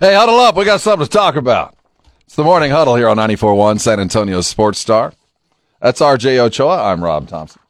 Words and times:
Hey, 0.00 0.14
huddle 0.14 0.38
up. 0.40 0.56
We 0.56 0.64
got 0.64 0.80
something 0.80 1.06
to 1.06 1.10
talk 1.10 1.36
about. 1.36 1.76
It's 2.22 2.36
the 2.36 2.44
morning 2.44 2.70
huddle 2.70 2.96
here 2.96 3.08
on 3.08 3.16
94.1 3.16 3.80
San 3.80 4.00
Antonio 4.00 4.40
Sports 4.40 4.78
Star. 4.78 5.12
That's 5.80 6.00
RJ 6.00 6.38
Ochoa. 6.38 6.90
I'm 6.90 7.02
Rob 7.02 7.28
Thompson. 7.28 7.60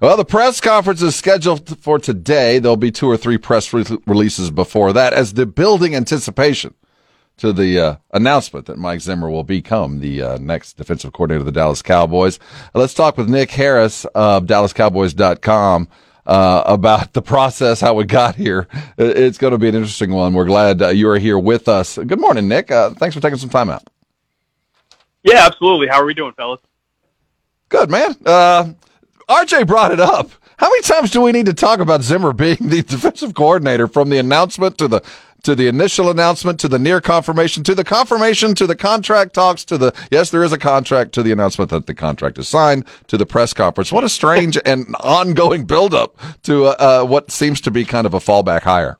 Well, 0.00 0.16
the 0.16 0.24
press 0.24 0.60
conference 0.60 1.00
is 1.00 1.16
scheduled 1.16 1.78
for 1.80 1.98
today. 1.98 2.58
There'll 2.58 2.76
be 2.76 2.90
two 2.90 3.08
or 3.08 3.16
three 3.16 3.38
press 3.38 3.72
re- 3.72 3.84
releases 4.06 4.50
before 4.50 4.92
that 4.92 5.14
as 5.14 5.34
the 5.34 5.46
building 5.46 5.94
anticipation 5.94 6.74
to 7.38 7.52
the 7.52 7.78
uh, 7.80 7.96
announcement 8.12 8.66
that 8.66 8.78
Mike 8.78 9.00
Zimmer 9.00 9.30
will 9.30 9.44
become 9.44 10.00
the 10.00 10.22
uh, 10.22 10.38
next 10.38 10.74
defensive 10.74 11.12
coordinator 11.12 11.40
of 11.40 11.46
the 11.46 11.52
Dallas 11.52 11.82
Cowboys. 11.82 12.38
let's 12.74 12.94
talk 12.94 13.16
with 13.16 13.28
Nick 13.28 13.50
Harris 13.50 14.04
of 14.14 14.44
DallasCowboys.com 14.44 15.88
uh, 16.26 16.62
about 16.66 17.12
the 17.12 17.22
process, 17.22 17.80
how 17.80 17.94
we 17.94 18.04
got 18.04 18.34
here. 18.34 18.68
It's 18.98 19.38
going 19.38 19.52
to 19.52 19.58
be 19.58 19.68
an 19.68 19.74
interesting 19.74 20.12
one. 20.12 20.34
We're 20.34 20.44
glad 20.44 20.82
uh, 20.82 20.88
you 20.88 21.08
are 21.08 21.18
here 21.18 21.38
with 21.38 21.68
us. 21.68 21.96
Good 21.96 22.20
morning, 22.20 22.48
Nick. 22.48 22.70
Uh, 22.70 22.90
thanks 22.90 23.14
for 23.14 23.20
taking 23.20 23.38
some 23.38 23.50
time 23.50 23.70
out. 23.70 23.84
Yeah, 25.22 25.46
absolutely. 25.46 25.88
How 25.88 26.00
are 26.00 26.06
we 26.06 26.14
doing, 26.14 26.32
fellas? 26.32 26.60
Good, 27.68 27.90
man. 27.90 28.14
Uh, 28.24 28.72
RJ 29.28 29.66
brought 29.66 29.92
it 29.92 30.00
up. 30.00 30.30
How 30.58 30.70
many 30.70 30.82
times 30.82 31.10
do 31.10 31.20
we 31.20 31.32
need 31.32 31.46
to 31.46 31.54
talk 31.54 31.80
about 31.80 32.02
Zimmer 32.02 32.32
being 32.32 32.56
the 32.60 32.82
defensive 32.86 33.34
coordinator 33.34 33.86
from 33.86 34.08
the 34.08 34.18
announcement 34.18 34.78
to 34.78 34.88
the 34.88 35.02
to 35.42 35.54
the 35.54 35.68
initial 35.68 36.10
announcement 36.10 36.58
to 36.58 36.66
the 36.66 36.78
near 36.78 37.00
confirmation 37.00 37.62
to 37.64 37.74
the 37.74 37.84
confirmation 37.84 38.54
to 38.54 38.66
the 38.66 38.74
contract 38.74 39.32
talks 39.32 39.64
to 39.64 39.78
the 39.78 39.92
yes 40.10 40.30
there 40.30 40.42
is 40.42 40.52
a 40.52 40.58
contract 40.58 41.12
to 41.12 41.22
the 41.22 41.30
announcement 41.30 41.70
that 41.70 41.86
the 41.86 41.94
contract 41.94 42.38
is 42.38 42.48
signed 42.48 42.84
to 43.06 43.16
the 43.16 43.26
press 43.26 43.52
conference. 43.52 43.92
What 43.92 44.02
a 44.02 44.08
strange 44.08 44.58
and 44.64 44.96
ongoing 45.00 45.64
buildup 45.66 46.16
to 46.44 46.66
uh, 46.66 46.76
uh, 46.78 47.06
what 47.06 47.30
seems 47.30 47.60
to 47.60 47.70
be 47.70 47.84
kind 47.84 48.06
of 48.06 48.14
a 48.14 48.18
fallback 48.18 48.62
hire. 48.62 48.98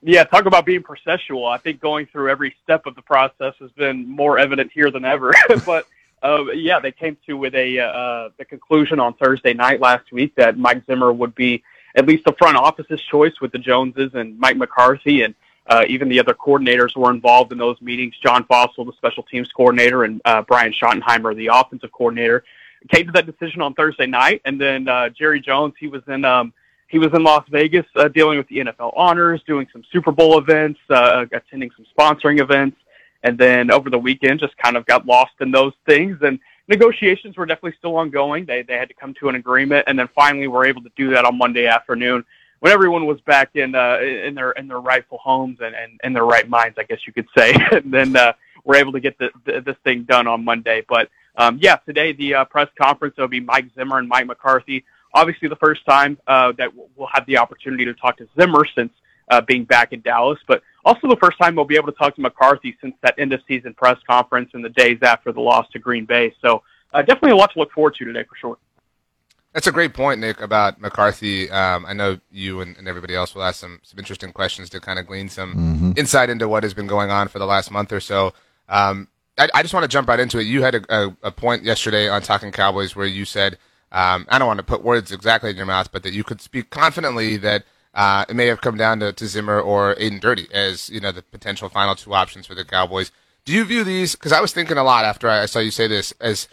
Yeah 0.00 0.24
talk 0.24 0.46
about 0.46 0.64
being 0.64 0.82
processual. 0.82 1.52
I 1.52 1.58
think 1.58 1.80
going 1.80 2.06
through 2.06 2.30
every 2.30 2.56
step 2.64 2.86
of 2.86 2.94
the 2.94 3.02
process 3.02 3.54
has 3.60 3.70
been 3.72 4.08
more 4.08 4.38
evident 4.38 4.72
here 4.72 4.90
than 4.90 5.04
ever 5.04 5.34
but 5.66 5.86
uh, 6.22 6.44
yeah 6.52 6.78
they 6.78 6.92
came 6.92 7.16
to 7.26 7.36
with 7.36 7.54
a 7.54 7.78
uh, 7.78 8.28
the 8.38 8.44
conclusion 8.44 9.00
on 9.00 9.14
thursday 9.14 9.54
night 9.54 9.80
last 9.80 10.10
week 10.12 10.34
that 10.36 10.58
mike 10.58 10.84
zimmer 10.86 11.12
would 11.12 11.34
be 11.34 11.62
at 11.94 12.06
least 12.06 12.24
the 12.24 12.32
front 12.38 12.56
office's 12.56 13.00
choice 13.02 13.40
with 13.40 13.52
the 13.52 13.58
Joneses 13.58 14.12
and 14.14 14.38
Mike 14.38 14.56
McCarthy 14.56 15.22
and 15.22 15.34
uh, 15.66 15.84
even 15.88 16.08
the 16.08 16.18
other 16.18 16.34
coordinators 16.34 16.96
were 16.96 17.10
involved 17.10 17.52
in 17.52 17.58
those 17.58 17.80
meetings. 17.80 18.14
John 18.22 18.44
Fassel, 18.44 18.84
the 18.84 18.92
special 18.96 19.22
teams 19.22 19.48
coordinator, 19.52 20.04
and 20.04 20.20
uh, 20.24 20.42
Brian 20.42 20.72
Schottenheimer, 20.72 21.36
the 21.36 21.50
offensive 21.52 21.92
coordinator, 21.92 22.42
came 22.88 23.06
to 23.06 23.12
that 23.12 23.26
decision 23.26 23.62
on 23.62 23.74
Thursday 23.74 24.06
night. 24.06 24.42
And 24.44 24.60
then 24.60 24.88
uh, 24.88 25.10
Jerry 25.10 25.40
Jones, 25.40 25.74
he 25.78 25.86
was 25.86 26.02
in 26.08 26.24
um, 26.24 26.52
he 26.88 26.98
was 26.98 27.10
in 27.14 27.22
Las 27.22 27.46
Vegas 27.48 27.86
uh, 27.94 28.08
dealing 28.08 28.38
with 28.38 28.48
the 28.48 28.58
NFL 28.58 28.92
honors, 28.96 29.40
doing 29.46 29.68
some 29.72 29.84
Super 29.92 30.10
Bowl 30.10 30.36
events, 30.36 30.80
uh, 30.90 31.26
attending 31.32 31.70
some 31.76 31.86
sponsoring 31.96 32.40
events, 32.40 32.76
and 33.22 33.38
then 33.38 33.70
over 33.70 33.90
the 33.90 33.98
weekend 33.98 34.40
just 34.40 34.56
kind 34.58 34.76
of 34.76 34.84
got 34.86 35.06
lost 35.06 35.32
in 35.40 35.50
those 35.50 35.72
things 35.86 36.18
and 36.22 36.38
negotiations 36.68 37.36
were 37.36 37.46
definitely 37.46 37.76
still 37.78 37.96
ongoing. 37.96 38.44
They 38.44 38.62
they 38.62 38.74
had 38.74 38.88
to 38.88 38.94
come 38.94 39.14
to 39.14 39.28
an 39.28 39.34
agreement, 39.34 39.84
and 39.86 39.98
then 39.98 40.08
finally 40.14 40.46
we 40.46 40.48
were 40.48 40.66
able 40.66 40.82
to 40.82 40.90
do 40.96 41.10
that 41.10 41.24
on 41.24 41.36
Monday 41.36 41.66
afternoon 41.66 42.24
when 42.60 42.72
everyone 42.72 43.06
was 43.06 43.20
back 43.22 43.50
in 43.54 43.74
uh, 43.74 43.98
in 43.98 44.34
their 44.34 44.52
in 44.52 44.68
their 44.68 44.80
rightful 44.80 45.18
homes 45.18 45.58
and, 45.60 45.74
and 45.74 46.00
in 46.04 46.12
their 46.12 46.24
right 46.24 46.48
minds, 46.48 46.78
I 46.78 46.84
guess 46.84 47.00
you 47.06 47.12
could 47.12 47.28
say. 47.36 47.54
and 47.72 47.92
then 47.92 48.16
uh, 48.16 48.32
we're 48.64 48.76
able 48.76 48.92
to 48.92 49.00
get 49.00 49.18
the, 49.18 49.30
the, 49.44 49.60
this 49.60 49.76
thing 49.84 50.04
done 50.04 50.26
on 50.26 50.44
Monday. 50.44 50.84
But 50.88 51.10
um, 51.36 51.58
yeah, 51.60 51.76
today 51.76 52.12
the 52.12 52.34
uh, 52.34 52.44
press 52.44 52.68
conference 52.80 53.16
will 53.16 53.28
be 53.28 53.40
Mike 53.40 53.66
Zimmer 53.74 53.98
and 53.98 54.08
Mike 54.08 54.26
McCarthy. 54.26 54.84
Obviously, 55.14 55.48
the 55.48 55.56
first 55.56 55.84
time 55.84 56.16
uh, 56.26 56.52
that 56.52 56.70
we'll 56.96 57.08
have 57.12 57.26
the 57.26 57.38
opportunity 57.38 57.84
to 57.84 57.94
talk 57.94 58.16
to 58.18 58.28
Zimmer 58.38 58.64
since 58.76 58.92
uh, 59.28 59.40
being 59.40 59.64
back 59.64 59.92
in 59.92 60.00
Dallas, 60.00 60.38
but 60.46 60.62
also 60.84 61.08
the 61.08 61.16
first 61.16 61.38
time 61.38 61.54
we'll 61.54 61.64
be 61.64 61.76
able 61.76 61.86
to 61.86 61.98
talk 61.98 62.14
to 62.16 62.20
McCarthy 62.20 62.76
since 62.80 62.94
that 63.02 63.14
end 63.18 63.32
of 63.32 63.40
season 63.46 63.74
press 63.74 63.98
conference 64.08 64.50
and 64.54 64.64
the 64.64 64.70
days 64.70 64.98
after 65.02 65.32
the 65.32 65.40
loss 65.40 65.68
to 65.72 65.78
Green 65.78 66.04
Bay. 66.04 66.34
So 66.40 66.62
uh, 66.92 67.02
definitely 67.02 67.32
a 67.32 67.36
lot 67.36 67.52
to 67.52 67.58
look 67.58 67.72
forward 67.72 67.94
to 67.96 68.04
today 68.04 68.24
for 68.28 68.36
sure. 68.36 68.58
That's 69.52 69.66
a 69.66 69.72
great 69.72 69.92
point, 69.92 70.18
Nick, 70.18 70.40
about 70.40 70.80
McCarthy. 70.80 71.50
Um, 71.50 71.84
I 71.84 71.92
know 71.92 72.18
you 72.30 72.62
and, 72.62 72.76
and, 72.78 72.88
everybody 72.88 73.14
else 73.14 73.34
will 73.34 73.42
ask 73.42 73.60
some, 73.60 73.80
some 73.82 73.98
interesting 73.98 74.32
questions 74.32 74.70
to 74.70 74.80
kind 74.80 74.98
of 74.98 75.06
glean 75.06 75.28
some 75.28 75.54
mm-hmm. 75.54 75.92
insight 75.96 76.30
into 76.30 76.48
what 76.48 76.62
has 76.62 76.72
been 76.72 76.86
going 76.86 77.10
on 77.10 77.28
for 77.28 77.38
the 77.38 77.44
last 77.44 77.70
month 77.70 77.92
or 77.92 78.00
so. 78.00 78.32
Um, 78.70 79.08
I, 79.36 79.48
I, 79.54 79.60
just 79.62 79.74
want 79.74 79.84
to 79.84 79.88
jump 79.88 80.08
right 80.08 80.18
into 80.18 80.38
it. 80.38 80.44
You 80.44 80.62
had 80.62 80.76
a, 80.76 80.82
a, 80.88 81.16
a 81.24 81.30
point 81.30 81.64
yesterday 81.64 82.08
on 82.08 82.22
Talking 82.22 82.50
Cowboys 82.50 82.96
where 82.96 83.06
you 83.06 83.26
said, 83.26 83.58
um, 83.90 84.26
I 84.30 84.38
don't 84.38 84.48
want 84.48 84.58
to 84.58 84.64
put 84.64 84.82
words 84.82 85.12
exactly 85.12 85.50
in 85.50 85.56
your 85.56 85.66
mouth, 85.66 85.92
but 85.92 86.02
that 86.04 86.14
you 86.14 86.24
could 86.24 86.40
speak 86.40 86.70
confidently 86.70 87.36
that 87.38 87.64
uh, 87.94 88.24
it 88.28 88.34
may 88.34 88.46
have 88.46 88.60
come 88.60 88.76
down 88.76 89.00
to, 89.00 89.12
to 89.12 89.26
Zimmer 89.26 89.60
or 89.60 89.94
Aden 89.98 90.18
Durde 90.20 90.50
as 90.50 90.88
you 90.88 91.00
know 91.00 91.12
the 91.12 91.22
potential 91.22 91.68
final 91.68 91.94
two 91.94 92.14
options 92.14 92.46
for 92.46 92.54
the 92.54 92.64
Cowboys. 92.64 93.12
Do 93.44 93.52
you 93.52 93.64
view 93.64 93.84
these? 93.84 94.14
Because 94.14 94.32
I 94.32 94.40
was 94.40 94.52
thinking 94.52 94.78
a 94.78 94.84
lot 94.84 95.04
after 95.04 95.28
I 95.28 95.46
saw 95.46 95.58
you 95.58 95.70
say 95.70 95.86
this 95.86 96.12
as 96.20 96.48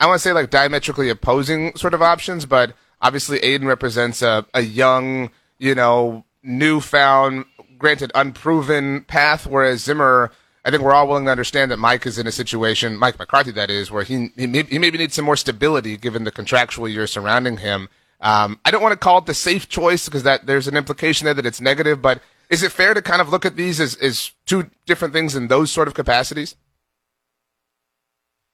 I 0.00 0.06
want 0.06 0.20
to 0.20 0.22
say 0.22 0.32
like 0.32 0.50
diametrically 0.50 1.08
opposing 1.08 1.76
sort 1.76 1.94
of 1.94 2.02
options, 2.02 2.44
but 2.44 2.74
obviously 3.00 3.38
Aden 3.38 3.68
represents 3.68 4.20
a, 4.20 4.44
a 4.52 4.62
young, 4.62 5.30
you 5.58 5.74
know, 5.74 6.24
newfound, 6.42 7.44
granted 7.78 8.10
unproven 8.14 9.02
path, 9.04 9.46
whereas 9.46 9.84
Zimmer. 9.84 10.32
I 10.64 10.70
think 10.70 10.84
we're 10.84 10.92
all 10.92 11.08
willing 11.08 11.24
to 11.24 11.30
understand 11.32 11.72
that 11.72 11.78
Mike 11.78 12.06
is 12.06 12.18
in 12.20 12.28
a 12.28 12.30
situation, 12.30 12.96
Mike 12.96 13.18
McCarthy, 13.18 13.50
that 13.50 13.68
is, 13.68 13.90
where 13.90 14.04
he 14.04 14.30
he, 14.36 14.46
may, 14.46 14.62
he 14.62 14.78
maybe 14.78 14.96
needs 14.96 15.14
some 15.14 15.24
more 15.24 15.36
stability 15.36 15.96
given 15.96 16.22
the 16.22 16.30
contractual 16.30 16.88
year 16.88 17.08
surrounding 17.08 17.56
him. 17.56 17.88
Um, 18.22 18.60
I 18.64 18.70
don't 18.70 18.80
want 18.80 18.92
to 18.92 18.98
call 18.98 19.18
it 19.18 19.26
the 19.26 19.34
safe 19.34 19.68
choice 19.68 20.06
because 20.06 20.22
that 20.22 20.46
there's 20.46 20.68
an 20.68 20.76
implication 20.76 21.24
there 21.24 21.34
that 21.34 21.44
it's 21.44 21.60
negative, 21.60 22.00
but 22.00 22.22
is 22.48 22.62
it 22.62 22.70
fair 22.70 22.94
to 22.94 23.02
kind 23.02 23.20
of 23.20 23.28
look 23.28 23.44
at 23.44 23.56
these 23.56 23.80
as, 23.80 23.96
as 23.96 24.30
two 24.46 24.70
different 24.86 25.12
things 25.12 25.34
in 25.34 25.48
those 25.48 25.72
sort 25.72 25.88
of 25.88 25.94
capacities? 25.94 26.54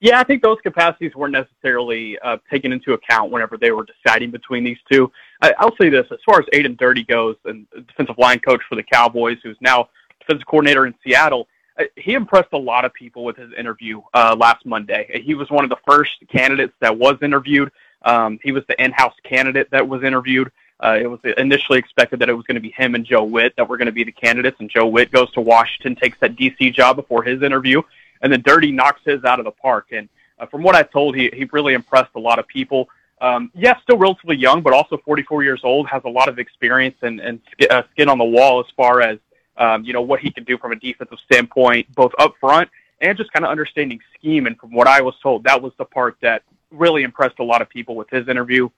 Yeah, 0.01 0.21
I 0.21 0.25
think 0.25 0.43
those 0.43 0.59
capacities 0.63 1.15
weren't 1.15 1.33
necessarily 1.33 2.19
uh, 2.21 2.39
taken 2.51 2.73
into 2.73 2.93
account 2.93 3.33
whenever 3.33 3.59
they 3.59 3.73
were 3.73 3.85
deciding 3.85 4.31
between 4.31 4.65
these 4.65 4.79
two. 4.91 5.11
I, 5.43 5.53
I'll 5.59 5.75
say 5.81 5.89
this: 5.89 6.07
as 6.13 6.19
far 6.25 6.39
as 6.39 6.47
Aden 6.53 6.77
Durde 6.77 7.05
goes, 7.07 7.37
and 7.45 7.67
defensive 7.89 8.17
line 8.17 8.39
coach 8.39 8.63
for 8.69 8.77
the 8.77 8.85
Cowboys, 8.85 9.39
who's 9.43 9.57
now 9.61 9.89
defensive 10.21 10.47
coordinator 10.47 10.87
in 10.87 10.95
Seattle, 11.05 11.49
uh, 11.79 11.85
he 11.97 12.15
impressed 12.15 12.53
a 12.53 12.59
lot 12.59 12.85
of 12.85 12.95
people 12.95 13.25
with 13.25 13.37
his 13.37 13.51
interview 13.59 14.01
uh, 14.15 14.37
last 14.39 14.65
Monday. 14.65 15.21
He 15.25 15.35
was 15.35 15.51
one 15.51 15.65
of 15.65 15.71
the 15.71 15.79
first 15.85 16.13
candidates 16.31 16.75
that 16.81 16.97
was 16.97 17.17
interviewed. 17.21 17.73
Um, 18.03 18.39
he 18.43 18.53
was 18.53 18.65
the 18.69 18.83
in-house 18.83 19.15
candidate 19.25 19.71
that 19.71 19.89
was 19.89 20.03
interviewed. 20.03 20.51
Uh, 20.81 20.99
it 21.01 21.07
was 21.07 21.19
initially 21.37 21.79
expected 21.79 22.21
that 22.21 22.29
it 22.29 22.35
was 22.35 22.47
going 22.47 22.55
to 22.55 22.61
be 22.61 22.71
him 22.71 22.95
and 22.95 23.05
Joe 23.05 23.25
Whitt 23.25 23.55
that 23.57 23.69
were 23.69 23.77
going 23.77 23.87
to 23.87 23.93
be 23.93 24.05
the 24.05 24.13
candidates, 24.13 24.59
and 24.61 24.71
Joe 24.71 24.87
Whitt 24.87 25.11
goes 25.11 25.31
to 25.33 25.41
Washington, 25.41 25.97
takes 25.97 26.19
that 26.21 26.37
DC 26.37 26.73
job 26.73 26.97
before 26.97 27.25
his 27.25 27.43
interview, 27.43 27.83
and 28.23 28.33
then 28.33 28.43
Durde 28.43 28.73
knocks 28.73 29.01
his 29.05 29.25
out 29.25 29.41
of 29.41 29.45
the 29.45 29.51
park. 29.51 29.89
And 29.91 30.09
uh, 30.39 30.47
from 30.47 30.63
what 30.63 30.77
I've 30.77 30.91
told, 30.91 31.17
he 31.17 31.31
he 31.35 31.49
really 31.53 31.75
impressed 31.75 32.13
a 32.15 32.21
lot 32.21 32.39
of 32.39 32.47
people. 32.47 32.89
Um, 33.21 33.51
yes, 33.55 33.81
still 33.83 33.99
relatively 33.99 34.37
young, 34.37 34.63
but 34.63 34.73
also 34.73 34.97
44 34.99 35.43
years 35.43 35.61
old, 35.65 35.89
has 35.89 36.03
a 36.05 36.09
lot 36.09 36.29
of 36.29 36.39
experience 36.39 36.95
and, 37.03 37.19
and 37.19 37.41
sk- 37.51 37.69
uh, 37.69 37.83
skin 37.91 38.09
on 38.09 38.19
the 38.19 38.25
wall 38.25 38.61
as 38.61 38.67
far 38.77 39.01
as 39.01 39.19
um, 39.57 39.83
you 39.83 39.93
know 39.93 40.03
what 40.03 40.21
he 40.21 40.31
can 40.31 40.45
do 40.45 40.57
from 40.57 40.71
a 40.71 40.77
defensive 40.77 41.19
standpoint, 41.27 41.93
both 41.95 42.13
up 42.21 42.35
front 42.39 42.71
and 43.01 43.17
just 43.17 43.33
kind 43.33 43.45
of 43.45 43.51
understanding 43.51 44.01
scheme. 44.15 44.47
And 44.47 44.59
from 44.59 44.73
what 44.73 44.87
I 44.87 45.01
was 45.01 45.15
told, 45.23 45.45
that 45.45 45.61
was 45.61 45.73
the 45.79 45.85
part 45.85 46.17
that 46.23 46.43
really 46.71 47.03
impressed 47.03 47.39
a 47.39 47.45
lot 47.45 47.63
of 47.63 47.69
people 47.69 47.97
with 47.97 48.11
his 48.11 48.29
interview. 48.29 48.69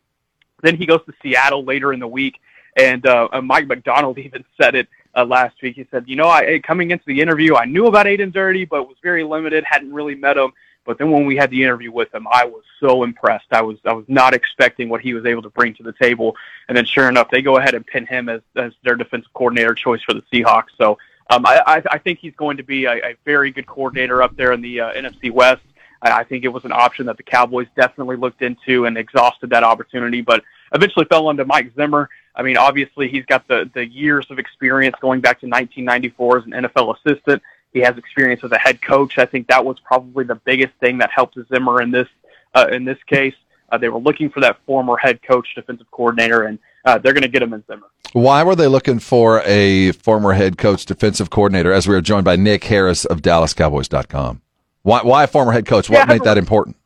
Then 0.62 0.76
he 0.76 0.86
goes 0.86 1.00
to 1.06 1.12
Seattle 1.22 1.64
later 1.64 1.92
in 1.92 2.00
the 2.00 2.08
week, 2.08 2.40
and 2.76 3.04
uh, 3.06 3.28
Mike 3.42 3.66
Macdonald 3.66 4.18
even 4.26 4.44
said 4.60 4.74
it 4.74 4.88
uh, 5.16 5.24
last 5.24 5.60
week. 5.62 5.76
He 5.76 5.86
said, 5.90 6.04
"You 6.06 6.16
know, 6.16 6.28
I 6.28 6.60
coming 6.62 6.90
into 6.90 7.04
the 7.06 7.20
interview, 7.20 7.56
I 7.56 7.64
knew 7.64 7.86
about 7.86 8.06
Aden 8.06 8.30
Durde, 8.30 8.68
but 8.68 8.88
was 8.88 8.96
very 9.02 9.24
limited. 9.24 9.64
Hadn't 9.64 9.92
really 9.92 10.14
met 10.14 10.36
him. 10.36 10.52
But 10.86 10.98
then 10.98 11.10
when 11.10 11.26
we 11.26 11.36
had 11.36 11.50
the 11.50 11.62
interview 11.62 11.92
with 11.92 12.12
him, 12.14 12.26
I 12.26 12.46
was 12.46 12.64
so 12.80 13.02
impressed. 13.02 13.46
I 13.50 13.62
was 13.62 13.78
I 13.84 13.92
was 13.92 14.06
not 14.08 14.34
expecting 14.34 14.88
what 14.88 15.00
he 15.00 15.14
was 15.14 15.26
able 15.26 15.42
to 15.42 15.50
bring 15.50 15.74
to 15.74 15.82
the 15.82 15.92
table. 15.92 16.36
And 16.68 16.76
then, 16.76 16.84
sure 16.84 17.08
enough, 17.08 17.30
they 17.30 17.42
go 17.42 17.58
ahead 17.58 17.74
and 17.74 17.86
pin 17.86 18.06
him 18.06 18.28
as 18.28 18.40
as 18.56 18.72
their 18.82 18.96
defensive 18.96 19.32
coordinator 19.34 19.74
choice 19.74 20.02
for 20.02 20.14
the 20.14 20.22
Seahawks. 20.32 20.70
So." 20.78 20.98
Um, 21.32 21.46
I, 21.46 21.62
I, 21.64 21.82
I 21.92 21.98
think 21.98 22.18
he's 22.18 22.34
going 22.34 22.56
to 22.56 22.64
be 22.64 22.86
a, 22.86 23.10
a 23.10 23.14
very 23.24 23.52
good 23.52 23.64
coordinator 23.64 24.20
up 24.20 24.34
there 24.34 24.50
in 24.50 24.60
the 24.60 24.80
uh, 24.80 24.92
NFC 24.94 25.30
West. 25.30 25.62
I, 26.02 26.24
think 26.24 26.44
it 26.44 26.48
was 26.48 26.64
an 26.64 26.72
option 26.72 27.06
that 27.06 27.16
the 27.16 27.22
Cowboys 27.22 27.66
definitely 27.76 28.16
looked 28.16 28.42
into 28.42 28.86
and 28.86 28.96
exhausted 28.96 29.50
that 29.50 29.64
opportunity, 29.64 30.22
but 30.22 30.42
eventually 30.72 31.04
fell 31.06 31.28
onto 31.28 31.44
Mike 31.44 31.72
Zimmer. 31.76 32.08
I 32.34 32.42
mean, 32.42 32.56
obviously 32.56 33.08
he's 33.08 33.26
got 33.26 33.46
the 33.48 33.70
the 33.74 33.86
years 33.86 34.26
of 34.30 34.38
experience 34.38 34.96
going 35.00 35.20
back 35.20 35.40
to 35.40 35.46
1994 35.46 36.38
as 36.38 36.44
an 36.44 36.52
NFL 36.52 36.96
assistant. 36.96 37.42
He 37.72 37.80
has 37.80 37.98
experience 37.98 38.42
as 38.42 38.50
a 38.50 38.58
head 38.58 38.80
coach. 38.82 39.18
I 39.18 39.26
think 39.26 39.48
that 39.48 39.64
was 39.64 39.78
probably 39.80 40.24
the 40.24 40.34
biggest 40.34 40.74
thing 40.80 40.98
that 40.98 41.10
helped 41.10 41.38
Zimmer 41.52 41.82
in 41.82 41.90
this 41.90 42.08
uh, 42.54 42.68
in 42.70 42.84
this 42.84 42.98
case. 43.06 43.34
Uh, 43.70 43.78
they 43.78 43.88
were 43.88 44.00
looking 44.00 44.30
for 44.30 44.40
that 44.40 44.58
former 44.66 44.96
head 44.96 45.22
coach, 45.22 45.54
defensive 45.54 45.90
coordinator, 45.90 46.42
and 46.42 46.58
uh, 46.84 46.98
they're 46.98 47.12
going 47.12 47.22
to 47.22 47.28
get 47.28 47.42
him 47.42 47.52
in 47.52 47.62
Zimmer. 47.66 47.86
Why 48.12 48.42
were 48.42 48.56
they 48.56 48.66
looking 48.66 48.98
for 48.98 49.40
a 49.44 49.92
former 49.92 50.32
head 50.32 50.58
coach, 50.58 50.84
defensive 50.84 51.30
coordinator? 51.30 51.72
As 51.72 51.86
we 51.86 51.94
are 51.94 52.00
joined 52.00 52.24
by 52.24 52.34
Nick 52.36 52.64
Harris 52.64 53.04
of 53.04 53.22
DallasCowboys.com. 53.22 54.40
Why, 54.82 55.02
why 55.02 55.24
a 55.24 55.26
former 55.26 55.52
head 55.52 55.66
coach? 55.66 55.90
What 55.90 56.08
Yeah, 56.08 56.14
made 56.14 56.24
that 56.24 56.38
important? 56.38 56.76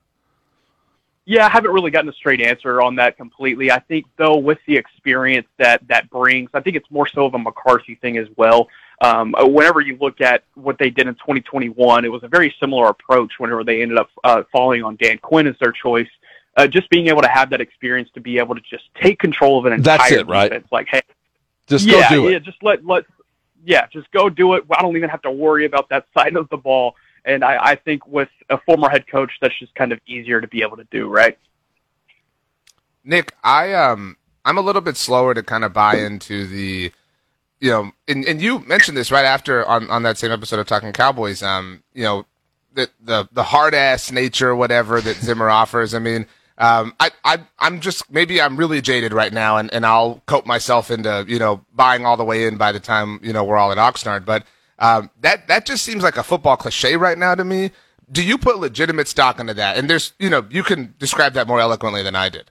Yeah, 1.26 1.46
I 1.46 1.49
haven't 1.49 1.70
really 1.73 1.91
gotten 1.91 2.11
a 2.11 2.12
straight 2.12 2.43
answer 2.43 2.82
on 2.82 2.96
that 2.96 3.17
completely. 3.17 3.70
I 3.70 3.79
think 3.81 4.05
though 4.19 4.37
with 4.37 4.58
the 4.67 4.76
experience 4.76 5.46
that 5.58 5.87
that 5.88 6.11
brings, 6.11 6.50
I 6.52 6.61
think 6.61 6.76
it's 6.76 6.91
more 6.91 7.08
so 7.08 7.25
of 7.25 7.35
a 7.35 7.38
McCarthy 7.38 7.94
thing 7.94 8.19
as 8.19 8.29
well. 8.37 8.69
Um, 9.00 9.35
whenever 9.38 9.81
you 9.81 9.96
look 10.00 10.20
at 10.20 10.44
what 10.55 10.79
they 10.79 10.91
did 10.91 11.06
in 11.08 11.14
2021, 11.14 12.05
it 12.05 12.08
was 12.08 12.23
a 12.25 12.29
very 12.29 12.55
similar 12.61 12.88
approach. 12.88 13.32
Whenever 13.38 13.64
they 13.64 13.81
ended 13.82 13.99
up 13.99 14.11
uh, 14.23 14.43
falling 14.52 14.82
on 14.82 14.96
Dan 14.96 15.19
Quinn 15.19 15.46
as 15.46 15.56
their 15.61 15.73
choice, 15.73 16.08
uh, 16.56 16.67
just 16.67 16.91
being 16.91 17.08
able 17.08 17.23
to 17.23 17.29
have 17.29 17.50
that 17.50 17.61
experience 17.61 18.11
to 18.14 18.20
be 18.20 18.38
able 18.38 18.55
to 18.55 18.61
just 18.61 18.85
take 19.02 19.19
control 19.19 19.58
of 19.58 19.64
an 19.67 19.73
entire 19.73 19.99
That's 19.99 20.12
it, 20.12 20.26
right? 20.29 20.50
defense. 20.50 20.69
Like, 20.70 20.88
hey, 20.91 21.02
Just 21.67 21.87
yeah, 21.87 22.08
go 22.11 22.17
do 22.17 22.29
yeah, 22.29 22.37
it. 22.37 22.43
just 22.44 22.62
let 22.62 22.85
let 22.85 23.05
yeah, 23.64 23.87
just 23.93 24.11
go 24.11 24.29
do 24.29 24.55
it. 24.55 24.64
I 24.70 24.82
don't 24.82 24.96
even 24.96 25.08
have 25.08 25.23
to 25.23 25.31
worry 25.31 25.64
about 25.64 25.88
that 25.88 26.06
side 26.17 26.37
of 26.37 26.49
the 26.50 26.58
ball. 26.58 26.94
And 27.25 27.44
I, 27.44 27.59
I 27.61 27.75
think 27.76 28.06
with 28.06 28.29
a 28.50 28.59
former 28.59 28.88
head 28.88 29.06
coach, 29.06 29.32
that's 29.41 29.59
just 29.59 29.75
kind 29.75 29.93
of 29.93 30.00
easier 30.06 30.41
to 30.41 30.49
be 30.49 30.62
able 30.62 30.76
to 30.76 30.87
do, 30.91 31.09
right? 31.09 31.38
Nick, 33.05 33.35
I 33.43 33.73
um 33.75 34.17
I'm 34.44 34.59
a 34.59 34.62
little 34.62 34.82
bit 34.82 34.97
slower 34.97 35.35
to 35.35 35.43
kind 35.43 35.65
of 35.65 35.73
buy 35.73 35.97
into 35.97 36.47
the 36.47 36.93
you 37.61 37.71
know, 37.71 37.93
and, 38.09 38.26
and 38.26 38.43
you 38.43 38.59
mentioned 38.61 38.97
this 38.97 39.11
right 39.11 39.25
after 39.25 39.65
on, 39.65 39.88
on 39.88 40.03
that 40.03 40.19
same 40.19 40.31
episode 40.31 40.59
of 40.59 40.67
Talking 40.67 40.93
Cowboys, 40.93 41.43
um, 41.43 41.82
you 41.94 42.03
know, 42.03 42.26
the 42.75 42.91
the, 43.00 43.29
the 43.32 43.43
hard 43.43 43.75
ass 43.75 44.11
nature 44.11 44.55
whatever 44.55 45.00
that 45.00 45.17
Zimmer 45.17 45.49
offers. 45.49 45.94
I 45.94 45.99
mean, 45.99 46.27
um, 46.59 46.94
I, 47.00 47.11
I 47.25 47.41
I'm 47.59 47.81
just 47.81 48.11
maybe 48.11 48.41
I'm 48.41 48.56
really 48.56 48.81
jaded 48.81 49.12
right 49.12 49.32
now 49.32 49.56
and, 49.56 49.73
and 49.73 49.87
I'll 49.87 50.23
cope 50.27 50.47
myself 50.47 50.91
into, 50.91 51.25
you 51.27 51.38
know, 51.38 51.65
buying 51.73 52.05
all 52.05 52.17
the 52.17 52.25
way 52.25 52.47
in 52.47 52.56
by 52.56 52.73
the 52.73 52.81
time, 52.81 53.19
you 53.23 53.32
know, 53.32 53.44
we're 53.44 53.56
all 53.56 53.73
at 53.73 53.79
Oxnard. 53.79 54.25
But 54.25 54.44
um, 54.79 55.11
that 55.21 55.49
that 55.49 55.67
just 55.67 55.85
seems 55.85 56.03
like 56.03 56.17
a 56.17 56.23
football 56.23 56.56
cliche 56.56 56.97
right 56.97 57.19
now 57.19 57.35
to 57.35 57.44
me. 57.44 57.71
Do 58.11 58.23
you 58.23 58.37
put 58.37 58.59
legitimate 58.59 59.09
stock 59.09 59.41
into 59.41 59.55
that? 59.55 59.76
And 59.79 59.88
there's 59.88 60.12
you 60.19 60.31
know, 60.31 60.47
you 60.50 60.62
can 60.62 60.94
describe 60.99 61.35
that 61.35 61.47
more 61.47 61.61
eloquently 61.61 62.03
than 62.03 62.15
I 62.15 62.29
did. 62.29 62.50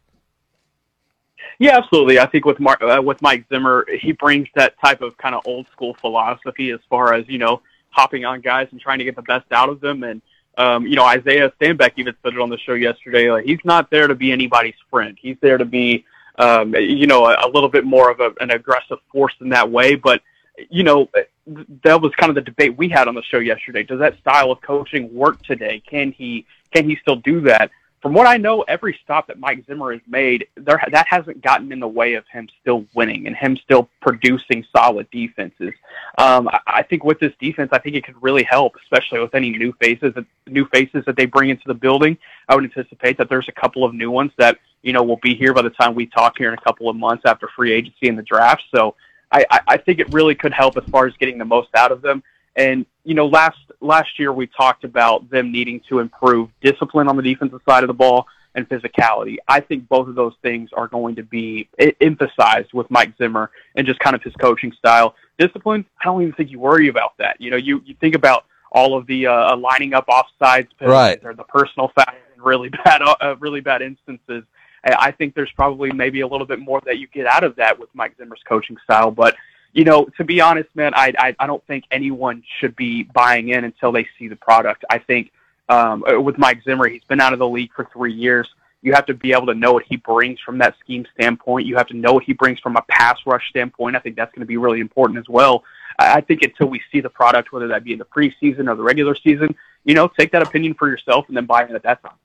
Yeah, 1.59 1.77
absolutely. 1.77 2.19
I 2.19 2.25
think 2.25 2.45
with 2.45 2.59
Mark, 2.59 2.81
uh, 2.81 3.01
with 3.03 3.21
Mike 3.21 3.45
Zimmer, 3.49 3.85
he 4.01 4.11
brings 4.11 4.47
that 4.55 4.73
type 4.83 5.01
of 5.01 5.17
kind 5.17 5.35
of 5.35 5.43
old 5.45 5.67
school 5.71 5.95
philosophy 6.01 6.71
as 6.71 6.79
far 6.89 7.13
as 7.13 7.25
you 7.27 7.37
know 7.37 7.61
hopping 7.89 8.25
on 8.25 8.41
guys 8.41 8.67
and 8.71 8.81
trying 8.81 8.97
to 8.99 9.05
get 9.05 9.15
the 9.15 9.21
best 9.21 9.45
out 9.51 9.69
of 9.69 9.79
them. 9.79 10.03
And 10.03 10.21
um, 10.57 10.85
you 10.85 10.95
know, 10.95 11.05
Isaiah 11.05 11.51
Stanback 11.59 11.93
even 11.97 12.15
said 12.23 12.33
it 12.33 12.39
on 12.39 12.49
the 12.49 12.57
show 12.57 12.73
yesterday. 12.73 13.31
Like 13.31 13.45
he's 13.45 13.63
not 13.63 13.89
there 13.91 14.07
to 14.07 14.15
be 14.15 14.31
anybody's 14.31 14.75
friend. 14.89 15.17
He's 15.19 15.37
there 15.41 15.57
to 15.57 15.65
be, 15.65 16.05
um, 16.37 16.75
you 16.75 17.07
know, 17.07 17.25
a, 17.25 17.47
a 17.47 17.49
little 17.49 17.69
bit 17.69 17.85
more 17.85 18.11
of 18.11 18.19
a, 18.19 18.33
an 18.39 18.51
aggressive 18.51 18.99
force 19.11 19.33
in 19.39 19.49
that 19.49 19.71
way. 19.71 19.95
But 19.95 20.21
you 20.69 20.83
know, 20.83 21.09
that 21.45 22.01
was 22.01 22.13
kind 22.15 22.29
of 22.29 22.35
the 22.35 22.41
debate 22.41 22.77
we 22.77 22.89
had 22.89 23.07
on 23.07 23.15
the 23.15 23.23
show 23.23 23.39
yesterday. 23.39 23.83
Does 23.83 23.99
that 23.99 24.17
style 24.19 24.51
of 24.51 24.61
coaching 24.61 25.13
work 25.13 25.41
today? 25.43 25.81
Can 25.87 26.11
he 26.11 26.45
can 26.73 26.89
he 26.89 26.95
still 26.97 27.17
do 27.17 27.41
that? 27.41 27.71
From 28.01 28.13
what 28.13 28.27
I 28.27 28.35
know, 28.35 28.63
every 28.63 28.99
stop 29.01 29.27
that 29.27 29.39
Mike 29.39 29.65
Zimmer 29.65 29.93
has 29.93 30.01
made, 30.07 30.47
there 30.55 30.81
that 30.91 31.07
hasn't 31.07 31.41
gotten 31.41 31.71
in 31.71 31.79
the 31.79 31.87
way 31.87 32.15
of 32.15 32.25
him 32.27 32.49
still 32.59 32.85
winning 32.93 33.27
and 33.27 33.35
him 33.35 33.55
still 33.55 33.89
producing 34.01 34.65
solid 34.75 35.09
defenses. 35.09 35.73
Um, 36.17 36.49
I, 36.49 36.59
I 36.67 36.83
think 36.83 37.05
with 37.05 37.19
this 37.19 37.31
defense, 37.39 37.69
I 37.71 37.79
think 37.79 37.95
it 37.95 38.03
could 38.03 38.21
really 38.21 38.43
help, 38.43 38.75
especially 38.83 39.19
with 39.19 39.33
any 39.33 39.51
new 39.51 39.73
faces, 39.79 40.13
that 40.15 40.25
new 40.47 40.65
faces 40.67 41.05
that 41.05 41.15
they 41.15 41.25
bring 41.25 41.49
into 41.49 41.63
the 41.65 41.73
building. 41.73 42.17
I 42.49 42.55
would 42.55 42.65
anticipate 42.65 43.17
that 43.19 43.29
there's 43.29 43.47
a 43.47 43.53
couple 43.53 43.85
of 43.85 43.93
new 43.93 44.11
ones 44.11 44.31
that 44.37 44.59
you 44.81 44.91
know 44.91 45.03
will 45.03 45.19
be 45.23 45.33
here 45.33 45.53
by 45.53 45.61
the 45.61 45.69
time 45.69 45.95
we 45.95 46.05
talk 46.05 46.37
here 46.37 46.49
in 46.49 46.53
a 46.53 46.61
couple 46.61 46.89
of 46.89 46.97
months 46.97 47.23
after 47.25 47.49
free 47.55 47.71
agency 47.71 48.09
and 48.09 48.17
the 48.17 48.23
draft. 48.23 48.63
So 48.75 48.95
I, 49.33 49.45
I, 49.51 49.59
I 49.67 49.77
think 49.77 49.99
it 49.99 50.13
really 50.13 50.35
could 50.35 50.53
help 50.53 50.77
as 50.77 50.83
far 50.85 51.07
as 51.07 51.13
getting 51.17 51.37
the 51.37 51.45
most 51.45 51.69
out 51.75 51.91
of 51.91 52.01
them. 52.01 52.23
And 52.55 52.85
you 53.03 53.15
know, 53.15 53.25
last 53.27 53.57
last 53.81 54.19
year 54.19 54.31
we 54.31 54.47
talked 54.47 54.83
about 54.83 55.29
them 55.29 55.51
needing 55.51 55.81
to 55.89 55.99
improve 55.99 56.49
discipline 56.61 57.07
on 57.07 57.17
the 57.17 57.23
defensive 57.23 57.61
side 57.67 57.83
of 57.83 57.87
the 57.87 57.93
ball 57.93 58.27
and 58.55 58.69
physicality. 58.69 59.37
I 59.47 59.59
think 59.59 59.89
both 59.89 60.07
of 60.07 60.13
those 60.15 60.35
things 60.43 60.69
are 60.73 60.87
going 60.87 61.15
to 61.15 61.23
be 61.23 61.67
emphasized 61.99 62.71
with 62.73 62.89
Mike 62.91 63.13
Zimmer 63.17 63.49
and 63.75 63.87
just 63.87 63.99
kind 63.99 64.15
of 64.15 64.21
his 64.21 64.33
coaching 64.35 64.71
style. 64.73 65.15
Discipline, 65.39 65.83
I 66.01 66.05
don't 66.05 66.21
even 66.21 66.33
think 66.33 66.51
you 66.51 66.59
worry 66.59 66.87
about 66.87 67.17
that. 67.17 67.41
You 67.41 67.49
know, 67.49 67.57
you 67.57 67.81
you 67.85 67.95
think 67.99 68.13
about 68.15 68.45
all 68.71 68.95
of 68.97 69.05
the 69.07 69.27
uh, 69.27 69.55
lining 69.57 69.93
up 69.93 70.05
offsides 70.07 70.67
penalties 70.79 70.81
Right. 70.81 71.19
or 71.23 71.33
the 71.33 71.43
personal 71.43 71.91
foul 71.95 72.13
in 72.35 72.41
really 72.41 72.69
bad 72.85 73.01
uh, 73.01 73.35
really 73.39 73.61
bad 73.61 73.81
instances. 73.81 74.43
I 74.85 75.11
think 75.11 75.33
there's 75.33 75.51
probably 75.51 75.91
maybe 75.91 76.21
a 76.21 76.27
little 76.27 76.47
bit 76.47 76.59
more 76.59 76.81
that 76.85 76.97
you 76.97 77.07
get 77.07 77.25
out 77.25 77.43
of 77.43 77.55
that 77.55 77.79
with 77.79 77.89
Mike 77.93 78.15
Zimmer's 78.17 78.41
coaching 78.47 78.77
style, 78.83 79.11
but 79.11 79.35
you 79.73 79.83
know, 79.83 80.05
to 80.17 80.23
be 80.23 80.39
honest, 80.39 80.69
man, 80.75 80.93
I, 80.93 81.13
I 81.17 81.35
I 81.39 81.47
don't 81.47 81.65
think 81.65 81.85
anyone 81.89 82.43
should 82.59 82.75
be 82.75 83.03
buying 83.03 83.49
in 83.49 83.63
until 83.63 83.91
they 83.91 84.07
see 84.19 84.27
the 84.27 84.35
product. 84.35 84.85
I 84.89 84.99
think 84.99 85.31
um, 85.69 86.03
uh, 86.07 86.19
with 86.19 86.37
Mike 86.37 86.61
Zimmer, 86.63 86.87
he's 86.87 87.03
been 87.05 87.19
out 87.19 87.33
of 87.33 87.39
the 87.39 87.47
league 87.47 87.71
for 87.75 87.87
three 87.91 88.13
years. 88.13 88.47
You 88.81 88.93
have 88.93 89.05
to 89.05 89.13
be 89.13 89.31
able 89.31 89.47
to 89.47 89.55
know 89.55 89.73
what 89.73 89.85
he 89.87 89.95
brings 89.95 90.39
from 90.41 90.57
that 90.59 90.75
scheme 90.79 91.05
standpoint. 91.13 91.65
You 91.65 91.77
have 91.77 91.87
to 91.87 91.95
know 91.95 92.13
what 92.13 92.23
he 92.23 92.33
brings 92.33 92.59
from 92.59 92.75
a 92.75 92.81
pass 92.89 93.17
rush 93.25 93.49
standpoint. 93.49 93.95
I 93.95 93.99
think 93.99 94.15
that's 94.15 94.33
going 94.33 94.41
to 94.41 94.45
be 94.45 94.57
really 94.57 94.81
important 94.81 95.17
as 95.17 95.29
well. 95.29 95.63
I 95.97 96.21
think 96.21 96.41
until 96.41 96.67
we 96.67 96.81
see 96.91 96.99
the 96.99 97.09
product, 97.09 97.51
whether 97.51 97.67
that 97.69 97.83
be 97.83 97.93
in 97.93 97.99
the 97.99 98.05
preseason 98.05 98.69
or 98.69 98.75
the 98.75 98.83
regular 98.83 99.15
season, 99.15 99.55
you 99.85 99.93
know, 99.93 100.07
take 100.07 100.31
that 100.33 100.41
opinion 100.41 100.73
for 100.73 100.89
yourself 100.89 101.25
and 101.29 101.37
then 101.37 101.45
buy 101.45 101.65
in 101.65 101.75
at 101.75 101.83
that 101.83 102.01
time. 102.01 102.15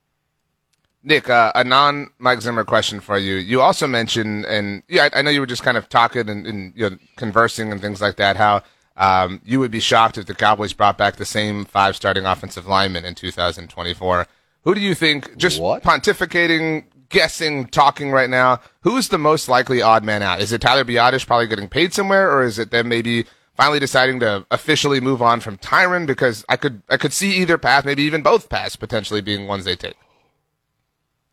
Nick, 1.02 1.30
uh, 1.30 1.52
a 1.54 1.64
non 1.64 2.08
Mike 2.18 2.40
Zimmer 2.40 2.64
question 2.64 3.00
for 3.00 3.18
you. 3.18 3.36
You 3.36 3.60
also 3.60 3.86
mentioned, 3.86 4.44
and 4.46 4.82
yeah, 4.88 5.08
I, 5.12 5.20
I 5.20 5.22
know 5.22 5.30
you 5.30 5.40
were 5.40 5.46
just 5.46 5.62
kind 5.62 5.76
of 5.76 5.88
talking 5.88 6.28
and, 6.28 6.46
and 6.46 6.72
you 6.76 6.90
know, 6.90 6.96
conversing 7.16 7.70
and 7.70 7.80
things 7.80 8.00
like 8.00 8.16
that. 8.16 8.36
How 8.36 8.62
um, 8.96 9.40
you 9.44 9.60
would 9.60 9.70
be 9.70 9.80
shocked 9.80 10.18
if 10.18 10.26
the 10.26 10.34
Cowboys 10.34 10.72
brought 10.72 10.98
back 10.98 11.16
the 11.16 11.24
same 11.24 11.64
five 11.64 11.94
starting 11.94 12.26
offensive 12.26 12.66
linemen 12.66 13.04
in 13.04 13.14
2024. 13.14 14.26
Who 14.64 14.75
do 14.75 14.80
you 14.80 14.94
think? 14.94 15.37
Just 15.37 15.61
What? 15.61 15.84
pontificating, 15.84 16.84
guessing, 17.08 17.66
talking 17.68 18.11
right 18.11 18.28
now. 18.28 18.61
Who 18.82 18.96
is 18.96 19.08
the 19.08 19.18
most 19.18 19.49
likely 19.49 19.80
odd 19.80 20.04
man 20.04 20.23
out? 20.23 20.40
Is 20.40 20.52
it 20.52 20.61
Tyler 20.61 20.84
Biadasz 20.84 21.26
probably 21.26 21.46
getting 21.46 21.68
paid 21.68 21.94
somewhere, 21.94 22.30
or 22.30 22.42
is 22.42 22.58
it 22.58 22.73
them 22.73 22.88
maybe 22.88 23.25
finally 23.56 23.78
deciding 23.78 24.18
to 24.20 24.44
officially 24.50 25.00
move 25.00 25.23
on 25.23 25.38
from 25.40 25.58
Tyron? 25.58 26.06
Because 26.06 26.44
I 26.49 26.56
could 26.56 26.82
I 26.88 26.96
could 26.96 27.12
see 27.12 27.37
either 27.37 27.56
path, 27.56 27.84
maybe 27.84 28.02
even 28.02 28.23
both 28.23 28.49
paths 28.49 28.75
potentially 28.75 29.20
being 29.20 29.46
ones 29.46 29.64
they 29.64 29.76
take. 29.76 29.96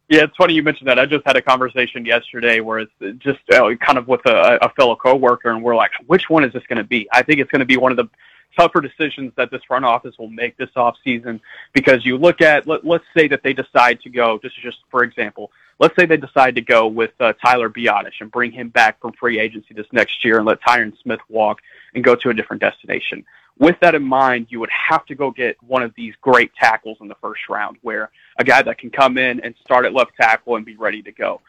Yeah, 0.07 0.23
it's 0.23 0.35
funny 0.35 0.53
you 0.53 0.61
mentioned 0.61 0.87
that. 0.87 0.99
I 0.99 1.05
just 1.07 1.25
had 1.25 1.35
a 1.35 1.41
conversation 1.41 2.05
yesterday 2.05 2.59
where 2.59 2.79
it's 2.79 2.91
just 3.17 3.39
uh, 3.51 3.73
kind 3.75 3.97
of 3.97 4.07
with 4.07 4.21
a, 4.27 4.59
a 4.63 4.69
fellow 4.69 4.95
coworker, 4.95 5.49
and 5.49 5.63
we're 5.63 5.75
like, 5.75 5.91
which 6.05 6.29
one 6.29 6.43
is 6.43 6.53
this 6.53 6.63
going 6.67 6.77
to 6.77 6.83
be? 6.83 7.07
I 7.11 7.23
think 7.23 7.39
it's 7.39 7.49
going 7.49 7.61
to 7.61 7.65
be 7.65 7.77
one 7.77 7.91
of 7.91 7.97
the 7.97 8.07
tougher 8.57 8.81
decisions 8.81 9.33
that 9.35 9.51
this 9.51 9.61
front 9.67 9.83
office 9.83 10.15
will 10.17 10.29
make 10.29 10.55
this 10.57 10.69
off 10.75 10.95
season 11.03 11.41
because 11.73 12.05
you 12.05 12.17
look 12.17 12.41
at 12.41 12.67
let, 12.67 12.85
let's 12.85 13.03
say 13.15 13.27
that 13.27 13.43
they 13.43 13.53
decide 13.53 13.99
to 14.01 14.09
go 14.09 14.39
just 14.41 14.55
just 14.61 14.77
for 14.89 15.03
example 15.03 15.51
let's 15.79 15.95
say 15.97 16.05
they 16.05 16.17
decide 16.17 16.55
to 16.55 16.61
go 16.61 16.87
with 16.87 17.11
uh, 17.19 17.33
Tyler 17.43 17.69
Biadasz 17.69 18.21
and 18.21 18.31
bring 18.31 18.51
him 18.51 18.69
back 18.69 18.99
from 19.01 19.13
free 19.13 19.39
agency 19.39 19.73
this 19.73 19.87
next 19.91 20.23
year 20.23 20.37
and 20.37 20.45
let 20.45 20.61
Tyron 20.61 20.93
Smith 21.01 21.19
walk 21.29 21.59
and 21.93 22.03
go 22.03 22.15
to 22.15 22.29
a 22.29 22.33
different 22.33 22.61
destination. 22.61 23.25
With 23.57 23.75
that 23.81 23.95
in 23.95 24.03
mind 24.03 24.47
you 24.49 24.59
would 24.59 24.69
have 24.89 25.05
to 25.07 25.15
go 25.15 25.31
get 25.31 25.61
one 25.63 25.83
of 25.83 25.93
these 25.95 26.13
great 26.21 26.53
tackles 26.55 26.97
in 27.01 27.07
the 27.07 27.15
first 27.15 27.41
round 27.49 27.77
where 27.81 28.11
a 28.37 28.43
guy 28.43 28.61
that 28.61 28.77
can 28.77 28.89
come 28.89 29.17
in 29.17 29.39
and 29.41 29.55
start 29.63 29.85
at 29.85 29.93
left 29.93 30.11
tackle 30.19 30.55
and 30.55 30.65
be 30.65 30.75
ready 30.75 31.01
to 31.01 31.11
go 31.11 31.41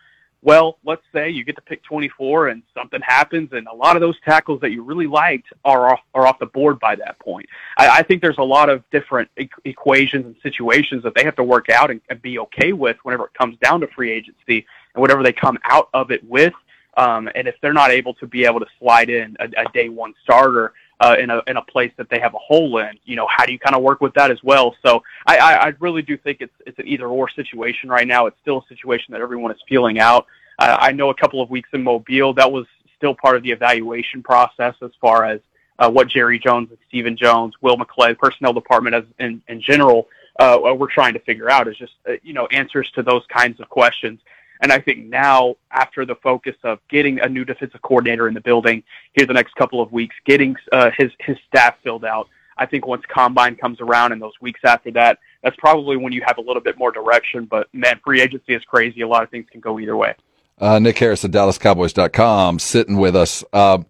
well, 0.46 0.78
let's 0.84 1.02
say 1.12 1.28
you 1.28 1.42
get 1.42 1.56
to 1.56 1.60
pick 1.62 1.82
24 1.82 2.48
and 2.48 2.62
something 2.72 3.00
happens, 3.02 3.50
and 3.52 3.66
a 3.66 3.74
lot 3.74 3.96
of 3.96 4.00
those 4.00 4.14
tackles 4.24 4.60
that 4.60 4.70
you 4.70 4.84
really 4.84 5.08
liked 5.08 5.48
are 5.64 5.92
off, 5.92 6.00
are 6.14 6.24
off 6.24 6.38
the 6.38 6.46
board 6.46 6.78
by 6.78 6.94
that 6.94 7.18
point. 7.18 7.46
I, 7.76 7.98
I 7.98 8.02
think 8.04 8.22
there's 8.22 8.38
a 8.38 8.44
lot 8.44 8.68
of 8.68 8.88
different 8.90 9.28
e- 9.36 9.48
equations 9.64 10.24
and 10.24 10.36
situations 10.44 11.02
that 11.02 11.16
they 11.16 11.24
have 11.24 11.34
to 11.34 11.42
work 11.42 11.68
out 11.68 11.90
and, 11.90 12.00
and 12.10 12.22
be 12.22 12.38
okay 12.38 12.72
with 12.72 12.96
whenever 13.02 13.24
it 13.24 13.34
comes 13.34 13.58
down 13.58 13.80
to 13.80 13.88
free 13.88 14.12
agency 14.12 14.64
and 14.94 15.00
whatever 15.00 15.24
they 15.24 15.32
come 15.32 15.58
out 15.64 15.88
of 15.92 16.12
it 16.12 16.22
with. 16.22 16.54
Um, 16.96 17.28
and 17.34 17.48
if 17.48 17.56
they're 17.60 17.72
not 17.72 17.90
able 17.90 18.14
to 18.14 18.26
be 18.28 18.44
able 18.44 18.60
to 18.60 18.66
slide 18.78 19.10
in 19.10 19.36
a, 19.40 19.46
a 19.46 19.64
day 19.74 19.88
one 19.88 20.14
starter, 20.22 20.74
uh, 21.00 21.16
in 21.18 21.30
a 21.30 21.42
in 21.46 21.56
a 21.56 21.62
place 21.62 21.92
that 21.96 22.08
they 22.08 22.18
have 22.18 22.34
a 22.34 22.38
hole 22.38 22.78
in. 22.78 22.98
You 23.04 23.16
know, 23.16 23.26
how 23.28 23.44
do 23.44 23.52
you 23.52 23.58
kind 23.58 23.76
of 23.76 23.82
work 23.82 24.00
with 24.00 24.14
that 24.14 24.30
as 24.30 24.42
well? 24.42 24.74
So 24.84 25.02
I, 25.26 25.36
I, 25.36 25.52
I 25.66 25.72
really 25.80 26.02
do 26.02 26.16
think 26.16 26.38
it's 26.40 26.54
it's 26.66 26.78
an 26.78 26.86
either 26.86 27.06
or 27.06 27.28
situation 27.28 27.88
right 27.88 28.06
now. 28.06 28.26
It's 28.26 28.38
still 28.40 28.58
a 28.64 28.68
situation 28.68 29.12
that 29.12 29.20
everyone 29.20 29.52
is 29.52 29.58
feeling 29.68 29.98
out. 29.98 30.26
Uh, 30.58 30.76
I 30.80 30.92
know 30.92 31.10
a 31.10 31.14
couple 31.14 31.42
of 31.42 31.50
weeks 31.50 31.68
in 31.72 31.82
Mobile 31.82 32.32
that 32.34 32.50
was 32.50 32.66
still 32.96 33.14
part 33.14 33.36
of 33.36 33.42
the 33.42 33.50
evaluation 33.50 34.22
process 34.22 34.74
as 34.80 34.90
far 35.00 35.24
as 35.24 35.40
uh, 35.78 35.90
what 35.90 36.08
Jerry 36.08 36.38
Jones 36.38 36.70
and 36.70 36.78
Stephen 36.88 37.16
Jones, 37.16 37.54
Will 37.60 37.76
McClay, 37.76 38.16
personnel 38.16 38.54
department 38.54 38.94
as 38.94 39.04
in, 39.18 39.42
in 39.48 39.60
general, 39.60 40.08
uh, 40.38 40.58
we're 40.76 40.90
trying 40.90 41.14
to 41.14 41.20
figure 41.20 41.50
out 41.50 41.68
is 41.68 41.76
just 41.76 41.94
uh, 42.08 42.12
you 42.22 42.32
know 42.32 42.46
answers 42.46 42.90
to 42.92 43.02
those 43.02 43.24
kinds 43.28 43.60
of 43.60 43.68
questions. 43.68 44.20
And 44.60 44.72
I 44.72 44.78
think 44.78 45.06
now, 45.06 45.56
after 45.70 46.04
the 46.04 46.14
focus 46.16 46.56
of 46.64 46.78
getting 46.88 47.20
a 47.20 47.28
new 47.28 47.44
defensive 47.44 47.82
coordinator 47.82 48.28
in 48.28 48.34
the 48.34 48.40
building 48.40 48.82
here 49.12 49.26
the 49.26 49.34
next 49.34 49.54
couple 49.54 49.80
of 49.80 49.92
weeks, 49.92 50.14
getting 50.24 50.56
uh, 50.72 50.90
his 50.96 51.10
his 51.20 51.36
staff 51.46 51.76
filled 51.82 52.04
out, 52.04 52.28
I 52.56 52.66
think 52.66 52.86
once 52.86 53.02
combine 53.08 53.56
comes 53.56 53.80
around 53.80 54.12
and 54.12 54.22
those 54.22 54.32
weeks 54.40 54.60
after 54.64 54.90
that, 54.92 55.18
that's 55.42 55.56
probably 55.56 55.96
when 55.96 56.12
you 56.12 56.22
have 56.26 56.38
a 56.38 56.40
little 56.40 56.62
bit 56.62 56.78
more 56.78 56.90
direction. 56.90 57.44
But 57.44 57.68
man, 57.72 58.00
free 58.04 58.20
agency 58.20 58.54
is 58.54 58.64
crazy. 58.64 59.02
A 59.02 59.08
lot 59.08 59.22
of 59.22 59.30
things 59.30 59.46
can 59.50 59.60
go 59.60 59.78
either 59.78 59.96
way. 59.96 60.14
Uh, 60.58 60.78
Nick 60.78 60.98
Harris 60.98 61.24
at 61.24 61.32
DallasCowboys.com 61.32 62.58
sitting 62.58 62.96
with 62.96 63.14
us. 63.14 63.44
Uh, 63.52 63.82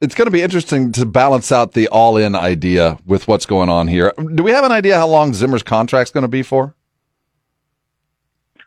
it's 0.00 0.14
going 0.14 0.26
to 0.26 0.30
be 0.30 0.40
interesting 0.40 0.92
to 0.92 1.04
balance 1.04 1.52
out 1.52 1.72
the 1.72 1.88
all-in 1.88 2.34
idea 2.34 2.98
with 3.04 3.28
what's 3.28 3.44
going 3.44 3.68
on 3.68 3.86
here. 3.86 4.14
Do 4.34 4.42
we 4.42 4.50
have 4.52 4.64
an 4.64 4.72
idea 4.72 4.96
how 4.96 5.06
long 5.06 5.34
Zimmer's 5.34 5.62
contract's 5.62 6.10
going 6.10 6.22
to 6.22 6.28
be 6.28 6.42
for? 6.42 6.74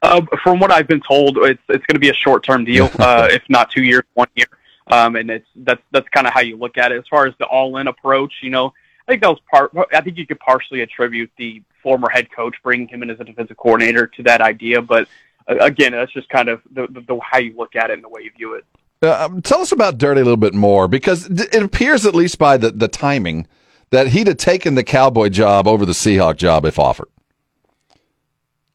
Uh, 0.03 0.21
from 0.43 0.59
what 0.59 0.71
I've 0.71 0.87
been 0.87 1.01
told, 1.01 1.37
it's 1.37 1.61
it's 1.69 1.85
going 1.85 1.95
to 1.95 1.99
be 1.99 2.09
a 2.09 2.13
short-term 2.13 2.65
deal, 2.65 2.89
uh, 2.99 3.29
if 3.31 3.41
not 3.49 3.71
two 3.71 3.83
years, 3.83 4.03
one 4.13 4.27
year. 4.35 4.47
Um, 4.87 5.15
and 5.15 5.29
it's 5.31 5.47
that's 5.55 5.81
that's 5.91 6.07
kind 6.09 6.27
of 6.27 6.33
how 6.33 6.41
you 6.41 6.57
look 6.57 6.77
at 6.77 6.91
it. 6.91 6.97
As 6.97 7.07
far 7.09 7.25
as 7.25 7.33
the 7.39 7.45
all-in 7.45 7.87
approach, 7.87 8.33
you 8.41 8.49
know, 8.49 8.73
I 9.07 9.11
think 9.11 9.21
that 9.21 9.29
was 9.29 9.39
part. 9.49 9.71
I 9.93 10.01
think 10.01 10.17
you 10.17 10.27
could 10.27 10.39
partially 10.39 10.81
attribute 10.81 11.31
the 11.37 11.63
former 11.81 12.09
head 12.09 12.29
coach 12.31 12.55
bringing 12.63 12.87
him 12.87 13.01
in 13.01 13.09
as 13.09 13.19
a 13.19 13.23
defensive 13.23 13.57
coordinator 13.57 14.07
to 14.07 14.23
that 14.23 14.41
idea, 14.41 14.81
but 14.81 15.07
uh, 15.49 15.55
again, 15.57 15.91
that's 15.91 16.13
just 16.13 16.29
kind 16.29 16.49
of 16.49 16.61
the, 16.71 16.87
the, 16.87 17.01
the, 17.01 17.19
how 17.21 17.37
you 17.37 17.55
look 17.57 17.75
at 17.75 17.89
it 17.89 17.93
and 17.93 18.03
the 18.03 18.09
way 18.09 18.21
you 18.21 18.31
view 18.37 18.53
it. 18.53 18.65
Uh, 19.01 19.25
um, 19.25 19.41
tell 19.41 19.59
us 19.59 19.71
about 19.71 19.97
Durde 19.97 20.17
a 20.17 20.23
little 20.23 20.37
bit 20.37 20.53
more 20.53 20.87
because 20.87 21.27
it 21.29 21.61
appears, 21.61 22.05
at 22.05 22.15
least 22.15 22.39
by 22.39 22.55
the, 22.55 22.71
the 22.71 22.87
timing, 22.87 23.47
that 23.89 24.07
he'd 24.07 24.27
have 24.27 24.37
taken 24.37 24.75
the 24.75 24.83
Cowboy 24.83 25.29
job 25.29 25.67
over 25.67 25.85
the 25.85 25.91
Seahawk 25.91 26.37
job 26.37 26.65
if 26.65 26.79
offered. 26.79 27.09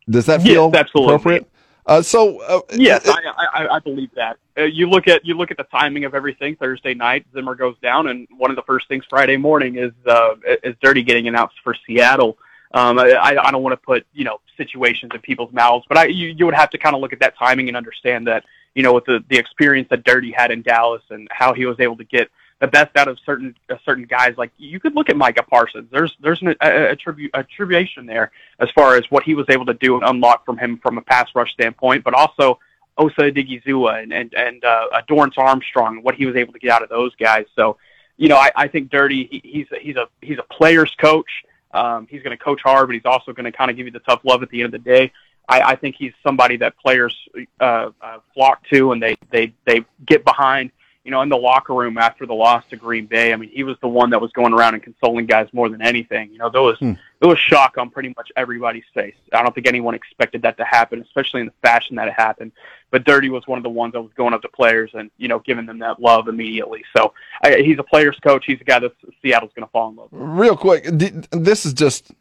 Does 0.08 0.26
that 0.26 0.42
feel 0.42 0.70
yes, 0.72 0.80
absolutely. 0.80 1.14
appropriate? 1.14 1.50
Uh, 1.88 2.02
so 2.02 2.42
uh, 2.42 2.60
yes, 2.74 3.08
I, 3.08 3.46
I, 3.54 3.76
I, 3.76 3.78
believe 3.78 4.10
that. 4.14 4.36
Uh, 4.58 4.64
you 4.64 4.90
look 4.90 5.08
at 5.08 5.24
you 5.24 5.32
look 5.34 5.50
at 5.50 5.56
the 5.56 5.64
timing 5.64 6.04
of 6.04 6.14
everything. 6.14 6.54
Thursday 6.56 6.92
night, 6.92 7.24
Zimmer 7.32 7.54
goes 7.54 7.76
down, 7.80 8.08
and 8.08 8.28
one 8.36 8.50
of 8.50 8.56
the 8.56 8.62
first 8.62 8.88
things 8.88 9.04
Friday 9.08 9.38
morning 9.38 9.76
is 9.78 9.92
uh, 10.06 10.34
is 10.62 10.76
Durde 10.82 11.06
getting 11.06 11.28
announced 11.28 11.56
for 11.64 11.74
Seattle. 11.86 12.36
Um, 12.74 12.98
I, 12.98 13.38
I 13.42 13.50
don't 13.50 13.62
want 13.62 13.72
to 13.72 13.78
put 13.78 14.06
you 14.12 14.24
know 14.24 14.38
situations 14.58 15.12
in 15.14 15.20
people's 15.22 15.50
mouths, 15.54 15.86
but 15.88 15.96
I 15.96 16.04
you, 16.06 16.28
you 16.28 16.44
would 16.44 16.54
have 16.54 16.68
to 16.70 16.78
kind 16.78 16.94
of 16.94 17.00
look 17.00 17.14
at 17.14 17.20
that 17.20 17.38
timing 17.38 17.68
and 17.68 17.76
understand 17.76 18.26
that 18.26 18.44
you 18.74 18.82
know 18.82 18.92
with 18.92 19.06
the 19.06 19.24
the 19.30 19.38
experience 19.38 19.88
that 19.88 20.04
Durde 20.04 20.30
had 20.36 20.50
in 20.50 20.60
Dallas 20.60 21.02
and 21.08 21.26
how 21.30 21.54
he 21.54 21.64
was 21.64 21.80
able 21.80 21.96
to 21.96 22.04
get 22.04 22.28
the 22.60 22.66
best 22.66 22.96
out 22.96 23.08
of 23.08 23.18
certain 23.24 23.54
uh, 23.70 23.76
certain 23.84 24.04
guys. 24.04 24.34
Like 24.36 24.50
you 24.58 24.80
could 24.80 24.94
look 24.94 25.08
at 25.08 25.16
Micah 25.16 25.42
Parsons. 25.42 25.88
There's 25.90 26.16
there's 26.20 26.42
an 26.42 26.48
a, 26.48 26.54
attribu- 26.94 27.30
attribution 27.34 28.06
there 28.06 28.32
as 28.58 28.68
far 28.70 28.96
as 28.96 29.04
what 29.10 29.22
he 29.22 29.34
was 29.34 29.46
able 29.48 29.66
to 29.66 29.74
do 29.74 29.94
and 29.94 30.04
unlock 30.04 30.44
from 30.44 30.58
him 30.58 30.78
from 30.78 30.98
a 30.98 31.02
pass 31.02 31.28
rush 31.34 31.52
standpoint, 31.52 32.04
but 32.04 32.14
also 32.14 32.58
Osa 32.96 33.30
Odighizuwa 33.30 34.02
and 34.02 34.12
and 34.12 34.34
and 34.34 34.64
uh, 34.64 34.88
Dorance 35.08 35.38
Armstrong, 35.38 36.02
what 36.02 36.14
he 36.14 36.26
was 36.26 36.36
able 36.36 36.52
to 36.52 36.58
get 36.58 36.70
out 36.70 36.82
of 36.82 36.88
those 36.88 37.14
guys. 37.16 37.46
So, 37.54 37.76
you 38.16 38.28
know, 38.28 38.36
I, 38.36 38.50
I 38.56 38.68
think 38.68 38.90
Durde 38.90 39.12
he, 39.12 39.40
he's 39.44 39.66
he's 39.80 39.96
a 39.96 40.08
he's 40.20 40.38
a 40.38 40.54
player's 40.54 40.94
coach. 40.96 41.30
Um, 41.72 42.06
he's 42.10 42.22
going 42.22 42.36
to 42.36 42.42
coach 42.42 42.60
hard, 42.62 42.88
but 42.88 42.94
he's 42.94 43.04
also 43.04 43.32
going 43.32 43.44
to 43.44 43.52
kind 43.52 43.70
of 43.70 43.76
give 43.76 43.86
you 43.86 43.92
the 43.92 44.00
tough 44.00 44.20
love 44.24 44.42
at 44.42 44.48
the 44.48 44.62
end 44.62 44.74
of 44.74 44.82
the 44.82 44.90
day. 44.90 45.12
I, 45.48 45.60
I 45.60 45.76
think 45.76 45.96
he's 45.96 46.12
somebody 46.22 46.56
that 46.58 46.78
players 46.78 47.16
uh, 47.60 47.90
uh, 48.00 48.18
flock 48.34 48.66
to 48.72 48.92
and 48.92 49.02
they 49.02 49.16
they 49.30 49.52
they 49.64 49.84
get 50.04 50.24
behind 50.24 50.72
you 51.08 51.12
know, 51.12 51.22
in 51.22 51.30
the 51.30 51.38
locker 51.38 51.72
room 51.72 51.96
after 51.96 52.26
the 52.26 52.34
loss 52.34 52.62
to 52.68 52.76
Green 52.76 53.06
Bay, 53.06 53.32
I 53.32 53.36
mean, 53.36 53.48
he 53.48 53.62
was 53.62 53.78
the 53.80 53.88
one 53.88 54.10
that 54.10 54.20
was 54.20 54.30
going 54.32 54.52
around 54.52 54.74
and 54.74 54.82
consoling 54.82 55.24
guys 55.24 55.48
more 55.54 55.70
than 55.70 55.80
anything. 55.80 56.30
You 56.30 56.36
know, 56.36 56.50
there 56.50 56.60
was 56.60 56.78
hmm. 56.80 56.92
there 57.20 57.30
was 57.30 57.38
shock 57.38 57.78
on 57.78 57.88
pretty 57.88 58.12
much 58.14 58.30
everybody's 58.36 58.84
face. 58.92 59.14
I 59.32 59.42
don't 59.42 59.54
think 59.54 59.66
anyone 59.66 59.94
expected 59.94 60.42
that 60.42 60.58
to 60.58 60.64
happen, 60.64 61.00
especially 61.00 61.40
in 61.40 61.46
the 61.46 61.54
fashion 61.62 61.96
that 61.96 62.08
it 62.08 62.12
happened. 62.12 62.52
But 62.90 63.04
Durde 63.04 63.30
was 63.30 63.46
one 63.46 63.56
of 63.56 63.62
the 63.62 63.70
ones 63.70 63.94
that 63.94 64.02
was 64.02 64.12
going 64.18 64.34
up 64.34 64.42
to 64.42 64.50
players 64.50 64.90
and 64.92 65.10
you 65.16 65.28
know 65.28 65.38
giving 65.38 65.64
them 65.64 65.78
that 65.78 65.98
love 65.98 66.28
immediately. 66.28 66.84
So 66.94 67.14
I, 67.42 67.62
he's 67.62 67.78
a 67.78 67.84
player's 67.84 68.18
coach. 68.18 68.44
He's 68.44 68.60
a 68.60 68.64
guy 68.64 68.78
that 68.80 68.92
Seattle's 69.22 69.52
going 69.56 69.66
to 69.66 69.72
fall 69.72 69.88
in 69.88 69.96
love 69.96 70.12
with. 70.12 70.20
Real 70.20 70.58
quick, 70.58 70.84
this 71.30 71.64
is 71.64 71.72
just 71.72 72.12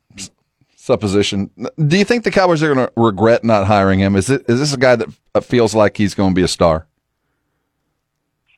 supposition. 0.77 1.51
Do 1.86 1.98
you 1.98 2.06
think 2.06 2.24
the 2.24 2.32
Cowboys 2.32 2.63
are 2.63 2.74
going 2.74 2.88
to 2.88 2.94
regret 2.96 3.44
not 3.44 3.67
hiring 3.67 4.00
him? 4.00 4.15
Is 4.15 4.29
it 4.29 4.46
is 4.48 4.62
this 4.62 4.74
a 4.74 4.77
guy 4.77 4.96
that 4.96 5.12
feels 5.44 5.75
like 5.75 5.98
he's 5.98 6.15
going 6.15 6.32
to 6.32 6.36
be 6.36 6.44
a 6.44 6.48
star? 6.48 6.88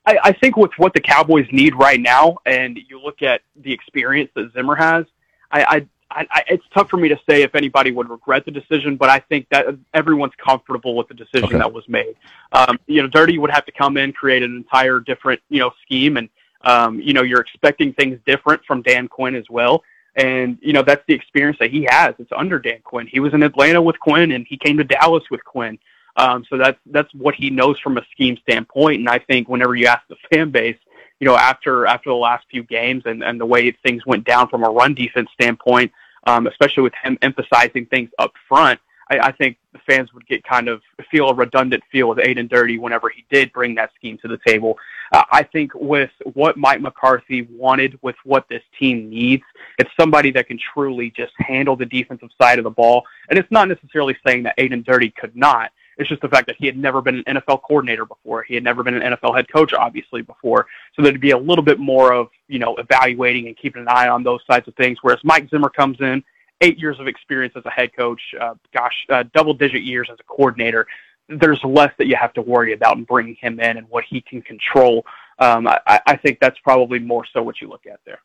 I, 0.09 0.17
I 0.23 0.31
think 0.31 0.57
with 0.57 0.71
what 0.77 0.93
the 0.93 1.01
Cowboys 1.01 1.47
need 1.51 1.75
right 1.75 1.99
now, 1.99 2.37
and 2.45 2.79
you 2.89 2.99
look 2.99 3.21
at 3.21 3.41
the 3.55 3.71
experience 3.71 4.31
that 4.35 4.51
Zimmer 4.53 4.75
has, 4.75 5.05
I, 5.51 5.63
I 5.63 5.87
I, 6.11 6.43
it's 6.47 6.63
tough 6.73 6.89
for 6.89 6.97
me 6.97 7.07
to 7.09 7.19
say 7.29 7.43
if 7.43 7.53
anybody 7.53 7.91
would 7.91 8.09
regret 8.09 8.43
the 8.43 8.49
decision, 8.49 8.97
but 8.97 9.09
I 9.09 9.19
think 9.19 9.47
that 9.49 9.67
everyone's 9.93 10.33
comfortable 10.43 10.95
with 10.95 11.07
the 11.07 11.13
decision 11.13 11.49
okay. 11.49 11.57
that 11.59 11.71
was 11.71 11.87
made. 11.87 12.15
Um, 12.51 12.79
you 12.87 13.03
know, 13.03 13.07
Durde 13.07 13.37
would 13.37 13.51
have 13.51 13.63
to 13.67 13.71
come 13.71 13.95
in, 13.95 14.11
create 14.11 14.41
an 14.41 14.55
entire 14.55 14.99
different, 14.99 15.39
you 15.49 15.59
know, 15.59 15.71
scheme, 15.83 16.17
and 16.17 16.27
um, 16.61 16.99
you 16.99 17.13
know, 17.13 17.21
you're 17.21 17.41
expecting 17.41 17.93
things 17.93 18.19
different 18.25 18.65
from 18.65 18.81
Dan 18.81 19.07
Quinn 19.07 19.35
as 19.35 19.47
well. 19.51 19.83
And 20.15 20.57
you 20.63 20.73
know, 20.73 20.81
that's 20.81 21.03
the 21.07 21.13
experience 21.13 21.59
that 21.59 21.69
he 21.69 21.87
has. 21.87 22.15
It's 22.17 22.31
under 22.35 22.57
Dan 22.57 22.79
Quinn. 22.83 23.05
He 23.05 23.19
was 23.19 23.35
in 23.35 23.43
Atlanta 23.43 23.79
with 23.79 23.99
Quinn, 23.99 24.31
and 24.31 24.47
he 24.49 24.57
came 24.57 24.77
to 24.77 24.83
Dallas 24.83 25.25
with 25.29 25.45
Quinn. 25.45 25.77
Um, 26.19 26.43
so 26.49 26.57
that's 26.57 26.77
that's 26.87 27.13
what 27.13 27.33
he 27.33 27.49
knows 27.49 27.79
from 27.79 27.97
a 27.97 28.05
scheme 28.11 28.37
standpoint. 28.41 28.99
And 28.99 29.07
I 29.07 29.19
think 29.19 29.47
whenever 29.47 29.73
you 29.73 29.87
ask 29.87 30.05
the 30.09 30.17
fan 30.29 30.51
base, 30.51 30.75
you 31.21 31.25
know, 31.25 31.37
after 31.37 31.85
after 31.85 32.09
the 32.09 32.15
last 32.15 32.45
few 32.51 32.63
games 32.63 33.03
and, 33.05 33.23
and 33.23 33.39
the 33.39 33.45
way 33.45 33.71
things 33.71 34.05
went 34.05 34.25
down 34.25 34.49
from 34.49 34.65
a 34.65 34.69
run 34.69 34.93
defense 34.93 35.29
standpoint, 35.33 35.93
um, 36.27 36.45
especially 36.47 36.83
with 36.83 36.93
him 37.01 37.17
emphasizing 37.21 37.85
things 37.85 38.09
up 38.19 38.33
front, 38.49 38.81
I, 39.09 39.19
I 39.19 39.31
think 39.31 39.57
the 39.71 39.79
fans 39.87 40.13
would 40.13 40.27
get 40.27 40.43
kind 40.43 40.67
of 40.67 40.81
feel 41.09 41.29
a 41.29 41.33
redundant 41.33 41.83
feel 41.89 42.09
with 42.09 42.19
Aden 42.19 42.47
Durde 42.47 42.77
whenever 42.77 43.07
he 43.07 43.23
did 43.31 43.53
bring 43.53 43.75
that 43.75 43.91
scheme 43.95 44.17
to 44.17 44.27
the 44.27 44.39
table. 44.45 44.77
Uh, 45.13 45.23
I 45.31 45.43
think 45.43 45.73
with 45.73 46.11
what 46.33 46.57
Mike 46.57 46.81
McCarthy 46.81 47.47
wanted, 47.49 47.97
with 48.01 48.17
what 48.25 48.45
this 48.49 48.61
team 48.77 49.09
needs, 49.09 49.43
it's 49.77 49.89
somebody 49.97 50.31
that 50.31 50.47
can 50.47 50.59
truly 50.73 51.11
just 51.11 51.31
handle 51.37 51.77
the 51.77 51.85
defensive 51.85 52.29
side 52.41 52.59
of 52.59 52.65
the 52.65 52.69
ball. 52.69 53.03
And 53.29 53.39
it's 53.39 53.49
not 53.51 53.69
necessarily 53.69 54.17
saying 54.27 54.43
that 54.43 54.55
Aden 54.57 54.83
Durde 54.83 55.15
could 55.15 55.35
not. 55.35 55.71
It's 55.99 56.07
just 56.07 56.21
the 56.21 56.29
fact 56.29 56.47
that 56.47 56.55
he 56.57 56.65
had 56.65 56.77
never 56.77 57.01
been 57.01 57.23
an 57.25 57.35
NFL 57.35 57.61
coordinator 57.61 58.05
before. 58.05 58.43
He 58.43 58.55
had 58.55 58.63
never 58.63 58.83
been 58.83 58.99
an 58.99 59.13
NFL 59.13 59.35
head 59.35 59.51
coach, 59.51 59.73
obviously, 59.73 60.21
before. 60.21 60.65
So 60.95 61.01
there'd 61.01 61.19
be 61.19 61.31
a 61.31 61.37
little 61.37 61.63
bit 61.63 61.77
more 61.77 62.13
of, 62.13 62.29
you 62.47 62.57
know, 62.57 62.75
evaluating 62.77 63.47
and 63.47 63.57
keeping 63.57 63.81
an 63.81 63.89
eye 63.89 64.07
on 64.07 64.23
those 64.23 64.39
sides 64.49 64.65
of 64.69 64.75
things. 64.75 64.97
Whereas 65.01 65.19
Mike 65.25 65.49
Zimmer 65.49 65.69
comes 65.69 65.97
in, 65.99 66.23
eight 66.61 66.79
years 66.79 66.97
of 67.01 67.07
experience 67.07 67.53
as 67.57 67.65
a 67.65 67.69
head 67.69 67.93
coach, 67.95 68.21
uh, 68.39 68.53
gosh, 68.73 69.05
uh, 69.09 69.25
double 69.33 69.53
digit 69.53 69.83
years 69.83 70.07
as 70.09 70.17
a 70.21 70.23
coordinator. 70.23 70.87
There's 71.27 71.61
less 71.65 71.91
that 71.97 72.07
you 72.07 72.15
have 72.15 72.33
to 72.33 72.41
worry 72.41 72.71
about 72.71 72.97
in 72.97 73.03
bringing 73.03 73.35
him 73.35 73.59
in 73.59 73.77
and 73.77 73.87
what 73.89 74.05
he 74.05 74.21
can 74.21 74.41
control. 74.41 75.05
Um, 75.37 75.67
I, 75.67 75.99
I 76.05 76.15
think 76.15 76.39
that's 76.39 76.59
probably 76.59 76.99
more 76.99 77.25
so 77.33 77.43
what 77.43 77.59
you 77.59 77.67
look 77.67 77.85
at 77.85 77.99
there. 78.05 78.19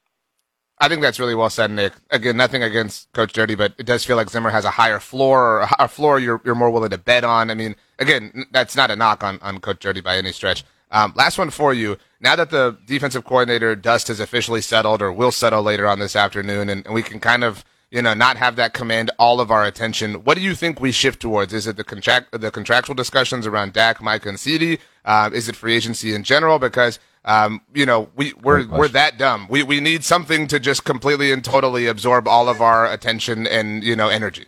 I 0.78 0.88
think 0.88 1.02
that's 1.02 1.20
really 1.20 1.34
well 1.34 1.50
said, 1.50 1.70
Nick. 1.70 1.92
Again, 2.10 2.36
nothing 2.36 2.62
against 2.62 3.10
Coach 3.12 3.32
Durde, 3.32 3.56
but 3.56 3.74
it 3.78 3.86
does 3.86 4.04
feel 4.04 4.16
like 4.16 4.28
Zimmer 4.28 4.50
has 4.50 4.64
a 4.64 4.70
higher 4.70 4.98
floor 4.98 5.60
or 5.60 5.68
a 5.78 5.88
floor 5.88 6.18
you're, 6.18 6.40
you're 6.44 6.54
more 6.54 6.70
willing 6.70 6.90
to 6.90 6.98
bet 6.98 7.24
on. 7.24 7.50
I 7.50 7.54
mean, 7.54 7.76
again, 7.98 8.46
that's 8.50 8.76
not 8.76 8.90
a 8.90 8.96
knock 8.96 9.22
on, 9.22 9.38
on 9.40 9.60
Coach 9.60 9.80
Durde 9.80 10.02
by 10.02 10.16
any 10.16 10.32
stretch. 10.32 10.64
Um, 10.90 11.12
last 11.16 11.38
one 11.38 11.50
for 11.50 11.72
you. 11.72 11.96
Now 12.20 12.36
that 12.36 12.50
the 12.50 12.76
defensive 12.86 13.24
coordinator 13.24 13.74
dust 13.76 14.08
has 14.08 14.20
officially 14.20 14.60
settled 14.60 15.00
or 15.00 15.12
will 15.12 15.32
settle 15.32 15.62
later 15.62 15.86
on 15.86 15.98
this 15.98 16.16
afternoon, 16.16 16.68
and, 16.68 16.84
and 16.84 16.94
we 16.94 17.02
can 17.02 17.20
kind 17.20 17.44
of 17.44 17.64
you 17.94 18.02
know, 18.02 18.12
not 18.12 18.36
have 18.36 18.56
that 18.56 18.72
command 18.74 19.12
all 19.20 19.40
of 19.40 19.52
our 19.52 19.64
attention. 19.64 20.24
What 20.24 20.36
do 20.36 20.42
you 20.42 20.56
think 20.56 20.80
we 20.80 20.90
shift 20.90 21.20
towards? 21.22 21.52
Is 21.52 21.68
it 21.68 21.76
the 21.76 21.84
contract, 21.84 22.32
the 22.32 22.50
contractual 22.50 22.96
discussions 22.96 23.46
around 23.46 23.72
Dak, 23.72 24.02
Mike, 24.02 24.26
and 24.26 24.38
CD? 24.38 24.78
Uh, 25.04 25.30
is 25.32 25.48
it 25.48 25.54
free 25.54 25.76
agency 25.76 26.12
in 26.12 26.24
general? 26.24 26.58
Because 26.58 26.98
um, 27.24 27.62
you 27.72 27.86
know, 27.86 28.10
we 28.16 28.34
we're 28.42 28.66
we're 28.68 28.88
that 28.88 29.18
dumb. 29.18 29.46
We 29.48 29.62
we 29.62 29.80
need 29.80 30.04
something 30.04 30.46
to 30.48 30.60
just 30.60 30.84
completely 30.84 31.32
and 31.32 31.44
totally 31.44 31.86
absorb 31.86 32.28
all 32.28 32.48
of 32.48 32.60
our 32.60 32.90
attention 32.90 33.46
and 33.46 33.82
you 33.82 33.96
know 33.96 34.08
energy. 34.08 34.46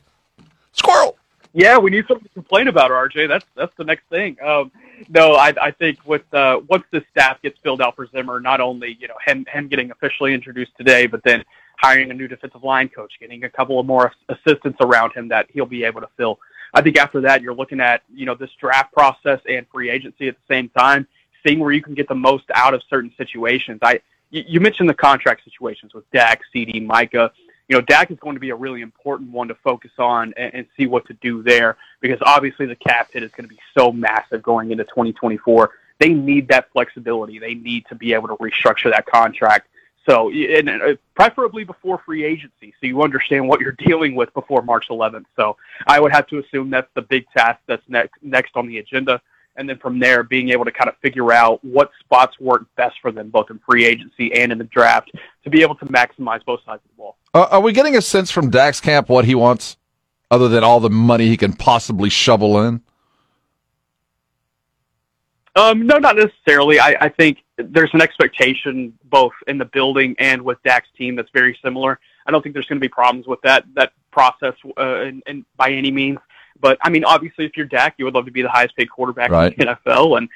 Squirrel. 0.72 1.16
Yeah, 1.54 1.78
we 1.78 1.90
need 1.90 2.04
something 2.06 2.28
to 2.28 2.34
complain 2.34 2.68
about, 2.68 2.90
RJ. 2.90 3.28
That's 3.28 3.46
that's 3.54 3.74
the 3.78 3.84
next 3.84 4.06
thing. 4.10 4.36
Um, 4.44 4.70
no, 5.08 5.36
I, 5.36 5.54
I 5.60 5.70
think 5.70 5.98
with 6.06 6.22
uh, 6.34 6.60
once 6.68 6.84
the 6.90 7.02
staff 7.10 7.40
gets 7.40 7.58
filled 7.60 7.80
out 7.80 7.96
for 7.96 8.06
Zimmer, 8.08 8.40
not 8.40 8.60
only 8.60 8.98
you 9.00 9.08
know 9.08 9.14
him 9.24 9.46
him 9.50 9.68
getting 9.68 9.90
officially 9.90 10.34
introduced 10.34 10.72
today, 10.76 11.06
but 11.06 11.22
then 11.24 11.42
hiring 11.78 12.10
a 12.10 12.14
new 12.14 12.28
defensive 12.28 12.62
line 12.62 12.90
coach, 12.90 13.14
getting 13.18 13.44
a 13.44 13.50
couple 13.50 13.80
of 13.80 13.86
more 13.86 14.12
assistants 14.28 14.76
around 14.82 15.12
him 15.12 15.28
that 15.28 15.46
he'll 15.50 15.64
be 15.64 15.84
able 15.84 16.02
to 16.02 16.08
fill. 16.18 16.38
I 16.74 16.82
think 16.82 16.98
after 16.98 17.22
that, 17.22 17.40
you're 17.40 17.54
looking 17.54 17.80
at 17.80 18.02
you 18.14 18.26
know 18.26 18.34
this 18.34 18.50
draft 18.60 18.92
process 18.92 19.40
and 19.48 19.66
free 19.72 19.88
agency 19.88 20.28
at 20.28 20.34
the 20.34 20.54
same 20.54 20.68
time, 20.68 21.08
where 21.54 21.72
you 21.72 21.82
can 21.82 21.94
get 21.94 22.08
the 22.08 22.14
most 22.14 22.44
out 22.54 22.74
of 22.74 22.82
certain 22.88 23.12
situations. 23.16 23.78
I 23.82 24.00
you 24.30 24.60
mentioned 24.60 24.88
the 24.88 24.94
contract 24.94 25.44
situations 25.44 25.94
with 25.94 26.10
Dak, 26.10 26.42
CD, 26.52 26.80
Micah. 26.80 27.30
You 27.68 27.76
know, 27.76 27.80
Dak 27.80 28.10
is 28.10 28.18
going 28.18 28.34
to 28.34 28.40
be 28.40 28.50
a 28.50 28.56
really 28.56 28.80
important 28.80 29.30
one 29.30 29.48
to 29.48 29.54
focus 29.54 29.92
on 29.98 30.34
and, 30.36 30.52
and 30.54 30.66
see 30.76 30.86
what 30.86 31.06
to 31.06 31.14
do 31.14 31.42
there 31.42 31.76
because 32.00 32.18
obviously 32.22 32.66
the 32.66 32.76
cap 32.76 33.10
hit 33.12 33.22
is 33.22 33.30
going 33.30 33.48
to 33.48 33.54
be 33.54 33.60
so 33.76 33.92
massive 33.92 34.42
going 34.42 34.72
into 34.72 34.84
2024 34.84 35.70
they 35.98 36.10
need 36.10 36.48
that 36.48 36.70
flexibility. 36.72 37.38
They 37.38 37.54
need 37.54 37.86
to 37.88 37.94
be 37.94 38.12
able 38.12 38.28
to 38.28 38.36
restructure 38.36 38.90
that 38.90 39.06
contract. 39.06 39.68
So, 40.08 40.30
and 40.30 40.68
uh, 40.68 40.94
preferably 41.14 41.64
before 41.64 41.98
free 41.98 42.24
agency, 42.24 42.72
so 42.80 42.86
you 42.86 43.02
understand 43.02 43.48
what 43.48 43.60
you're 43.60 43.72
dealing 43.78 44.14
with 44.14 44.32
before 44.34 44.62
March 44.62 44.86
11th. 44.88 45.24
So, 45.34 45.56
I 45.86 45.98
would 45.98 46.12
have 46.12 46.26
to 46.28 46.38
assume 46.38 46.70
that's 46.70 46.90
the 46.94 47.02
big 47.02 47.26
task 47.36 47.60
that's 47.66 47.82
next 47.88 48.14
next 48.22 48.52
on 48.54 48.68
the 48.68 48.78
agenda, 48.78 49.20
and 49.56 49.68
then 49.68 49.78
from 49.78 49.98
there, 49.98 50.22
being 50.22 50.50
able 50.50 50.64
to 50.64 50.72
kind 50.72 50.88
of 50.88 50.96
figure 50.98 51.32
out 51.32 51.64
what 51.64 51.90
spots 52.00 52.38
work 52.40 52.66
best 52.76 52.96
for 53.00 53.10
them, 53.10 53.30
both 53.30 53.50
in 53.50 53.58
free 53.68 53.84
agency 53.84 54.32
and 54.34 54.52
in 54.52 54.58
the 54.58 54.64
draft, 54.64 55.10
to 55.44 55.50
be 55.50 55.62
able 55.62 55.74
to 55.76 55.86
maximize 55.86 56.44
both 56.44 56.60
sides 56.64 56.82
of 56.84 56.90
the 56.90 56.96
ball. 56.96 57.16
Uh, 57.34 57.46
are 57.50 57.60
we 57.60 57.72
getting 57.72 57.96
a 57.96 58.02
sense 58.02 58.30
from 58.30 58.50
Dak's 58.50 58.80
camp 58.80 59.08
what 59.08 59.24
he 59.24 59.34
wants, 59.34 59.76
other 60.30 60.48
than 60.48 60.64
all 60.64 60.80
the 60.80 60.90
money 60.90 61.28
he 61.28 61.36
can 61.36 61.52
possibly 61.52 62.10
shovel 62.10 62.62
in? 62.62 62.82
Um, 65.54 65.86
no, 65.86 65.96
not 65.96 66.16
necessarily. 66.16 66.78
I, 66.78 66.96
I 67.00 67.08
think 67.08 67.38
there's 67.56 67.90
an 67.94 68.02
expectation 68.02 68.92
both 69.04 69.32
in 69.46 69.56
the 69.56 69.64
building 69.64 70.14
and 70.18 70.42
with 70.42 70.62
Dak's 70.62 70.88
team 70.98 71.16
that's 71.16 71.30
very 71.32 71.58
similar. 71.64 71.98
I 72.26 72.30
don't 72.30 72.42
think 72.42 72.54
there's 72.54 72.66
going 72.66 72.78
to 72.78 72.84
be 72.84 72.90
problems 72.90 73.26
with 73.26 73.40
that 73.42 73.64
that 73.74 73.92
process, 74.10 74.54
uh, 74.76 75.00
and, 75.00 75.22
and 75.26 75.44
by 75.56 75.70
any 75.70 75.90
means. 75.90 76.18
But 76.60 76.78
I 76.82 76.90
mean, 76.90 77.04
obviously, 77.04 77.44
if 77.44 77.56
you're 77.56 77.66
Dak, 77.66 77.94
you 77.98 78.04
would 78.04 78.14
love 78.14 78.26
to 78.26 78.30
be 78.30 78.42
the 78.42 78.48
highest 78.48 78.76
paid 78.76 78.90
quarterback 78.90 79.30
right. 79.30 79.52
in 79.52 79.66
the 79.66 79.74
NFL, 79.74 80.18
and 80.18 80.28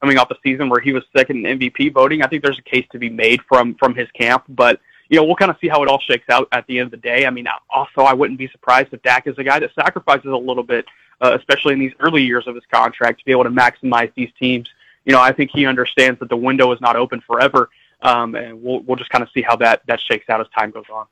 coming 0.00 0.18
off 0.18 0.28
the 0.28 0.36
season 0.42 0.68
where 0.68 0.80
he 0.80 0.92
was 0.92 1.04
second 1.16 1.46
in 1.46 1.58
MVP 1.58 1.92
voting, 1.92 2.22
I 2.22 2.26
think 2.26 2.42
there's 2.42 2.58
a 2.58 2.62
case 2.62 2.86
to 2.92 2.98
be 2.98 3.10
made 3.10 3.40
from 3.42 3.74
from 3.74 3.94
his 3.94 4.10
camp. 4.12 4.44
But 4.48 4.80
you 5.08 5.16
know, 5.16 5.24
we'll 5.24 5.36
kind 5.36 5.50
of 5.50 5.56
see 5.60 5.68
how 5.68 5.82
it 5.82 5.88
all 5.88 6.00
shakes 6.00 6.28
out 6.28 6.48
at 6.52 6.66
the 6.66 6.78
end 6.78 6.86
of 6.86 6.90
the 6.90 6.96
day. 6.96 7.26
I 7.26 7.30
mean, 7.30 7.46
also, 7.70 8.02
I 8.02 8.14
wouldn't 8.14 8.38
be 8.38 8.48
surprised 8.48 8.92
if 8.92 9.02
Dak 9.02 9.26
is 9.26 9.38
a 9.38 9.44
guy 9.44 9.58
that 9.58 9.74
sacrifices 9.74 10.30
a 10.30 10.36
little 10.36 10.62
bit 10.62 10.86
uh, 11.20 11.36
especially 11.38 11.72
in 11.72 11.78
these 11.78 11.92
early 12.00 12.22
years 12.22 12.46
of 12.46 12.54
his 12.54 12.64
contract, 12.70 13.20
to 13.20 13.24
be 13.24 13.32
able 13.32 13.44
to 13.44 13.50
maximize 13.50 14.12
these 14.14 14.30
teams. 14.38 14.68
You 15.04 15.12
know, 15.12 15.20
I 15.20 15.32
think 15.32 15.50
he 15.50 15.66
understands 15.66 16.20
that 16.20 16.28
the 16.28 16.36
window 16.36 16.72
is 16.72 16.80
not 16.80 16.96
open 16.96 17.20
forever, 17.20 17.70
um, 18.02 18.34
and 18.34 18.62
we'll 18.62 18.80
we'll 18.80 18.96
just 18.96 19.10
kind 19.10 19.22
of 19.22 19.30
see 19.30 19.42
how 19.42 19.56
that 19.56 19.82
that 19.86 20.00
shakes 20.00 20.28
out 20.28 20.40
as 20.40 20.46
time 20.48 20.70
goes 20.70 20.84
on. 20.92 21.06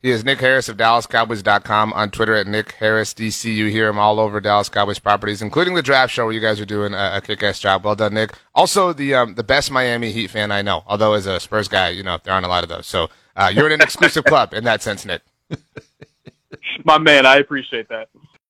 He 0.00 0.10
is 0.10 0.24
Nick 0.24 0.38
Harris 0.38 0.68
of 0.68 0.76
DallasCowboys.com 0.76 1.92
on 1.92 2.10
Twitter 2.12 2.36
at 2.36 2.46
Nick 2.46 2.72
Harris 2.72 3.12
DC. 3.12 3.52
You 3.52 3.66
hear 3.66 3.88
him 3.88 3.98
all 3.98 4.20
over 4.20 4.40
Dallas 4.40 4.68
Cowboys 4.68 5.00
properties, 5.00 5.42
including 5.42 5.74
the 5.74 5.82
draft 5.82 6.12
show 6.12 6.24
where 6.24 6.32
you 6.32 6.40
guys 6.40 6.60
are 6.60 6.64
doing 6.64 6.94
a, 6.94 7.14
a 7.16 7.20
kick-ass 7.20 7.58
job. 7.58 7.84
Well 7.84 7.96
done, 7.96 8.14
Nick. 8.14 8.30
Also, 8.54 8.92
the 8.92 9.14
um, 9.14 9.34
the 9.34 9.42
best 9.42 9.72
Miami 9.72 10.12
Heat 10.12 10.30
fan 10.30 10.52
I 10.52 10.62
know. 10.62 10.84
Although 10.86 11.14
as 11.14 11.26
a 11.26 11.40
Spurs 11.40 11.66
guy, 11.66 11.88
you 11.88 12.04
know 12.04 12.16
there 12.22 12.32
aren't 12.32 12.46
a 12.46 12.48
lot 12.48 12.62
of 12.62 12.68
those. 12.68 12.86
So 12.86 13.08
uh, 13.34 13.50
you're 13.52 13.66
in 13.66 13.72
an 13.72 13.80
exclusive 13.80 14.24
club 14.24 14.54
in 14.54 14.62
that 14.64 14.82
sense, 14.82 15.04
Nick. 15.04 15.22
My 16.84 16.98
man, 16.98 17.26
I 17.26 17.38
appreciate 17.38 17.88
that. 17.88 18.08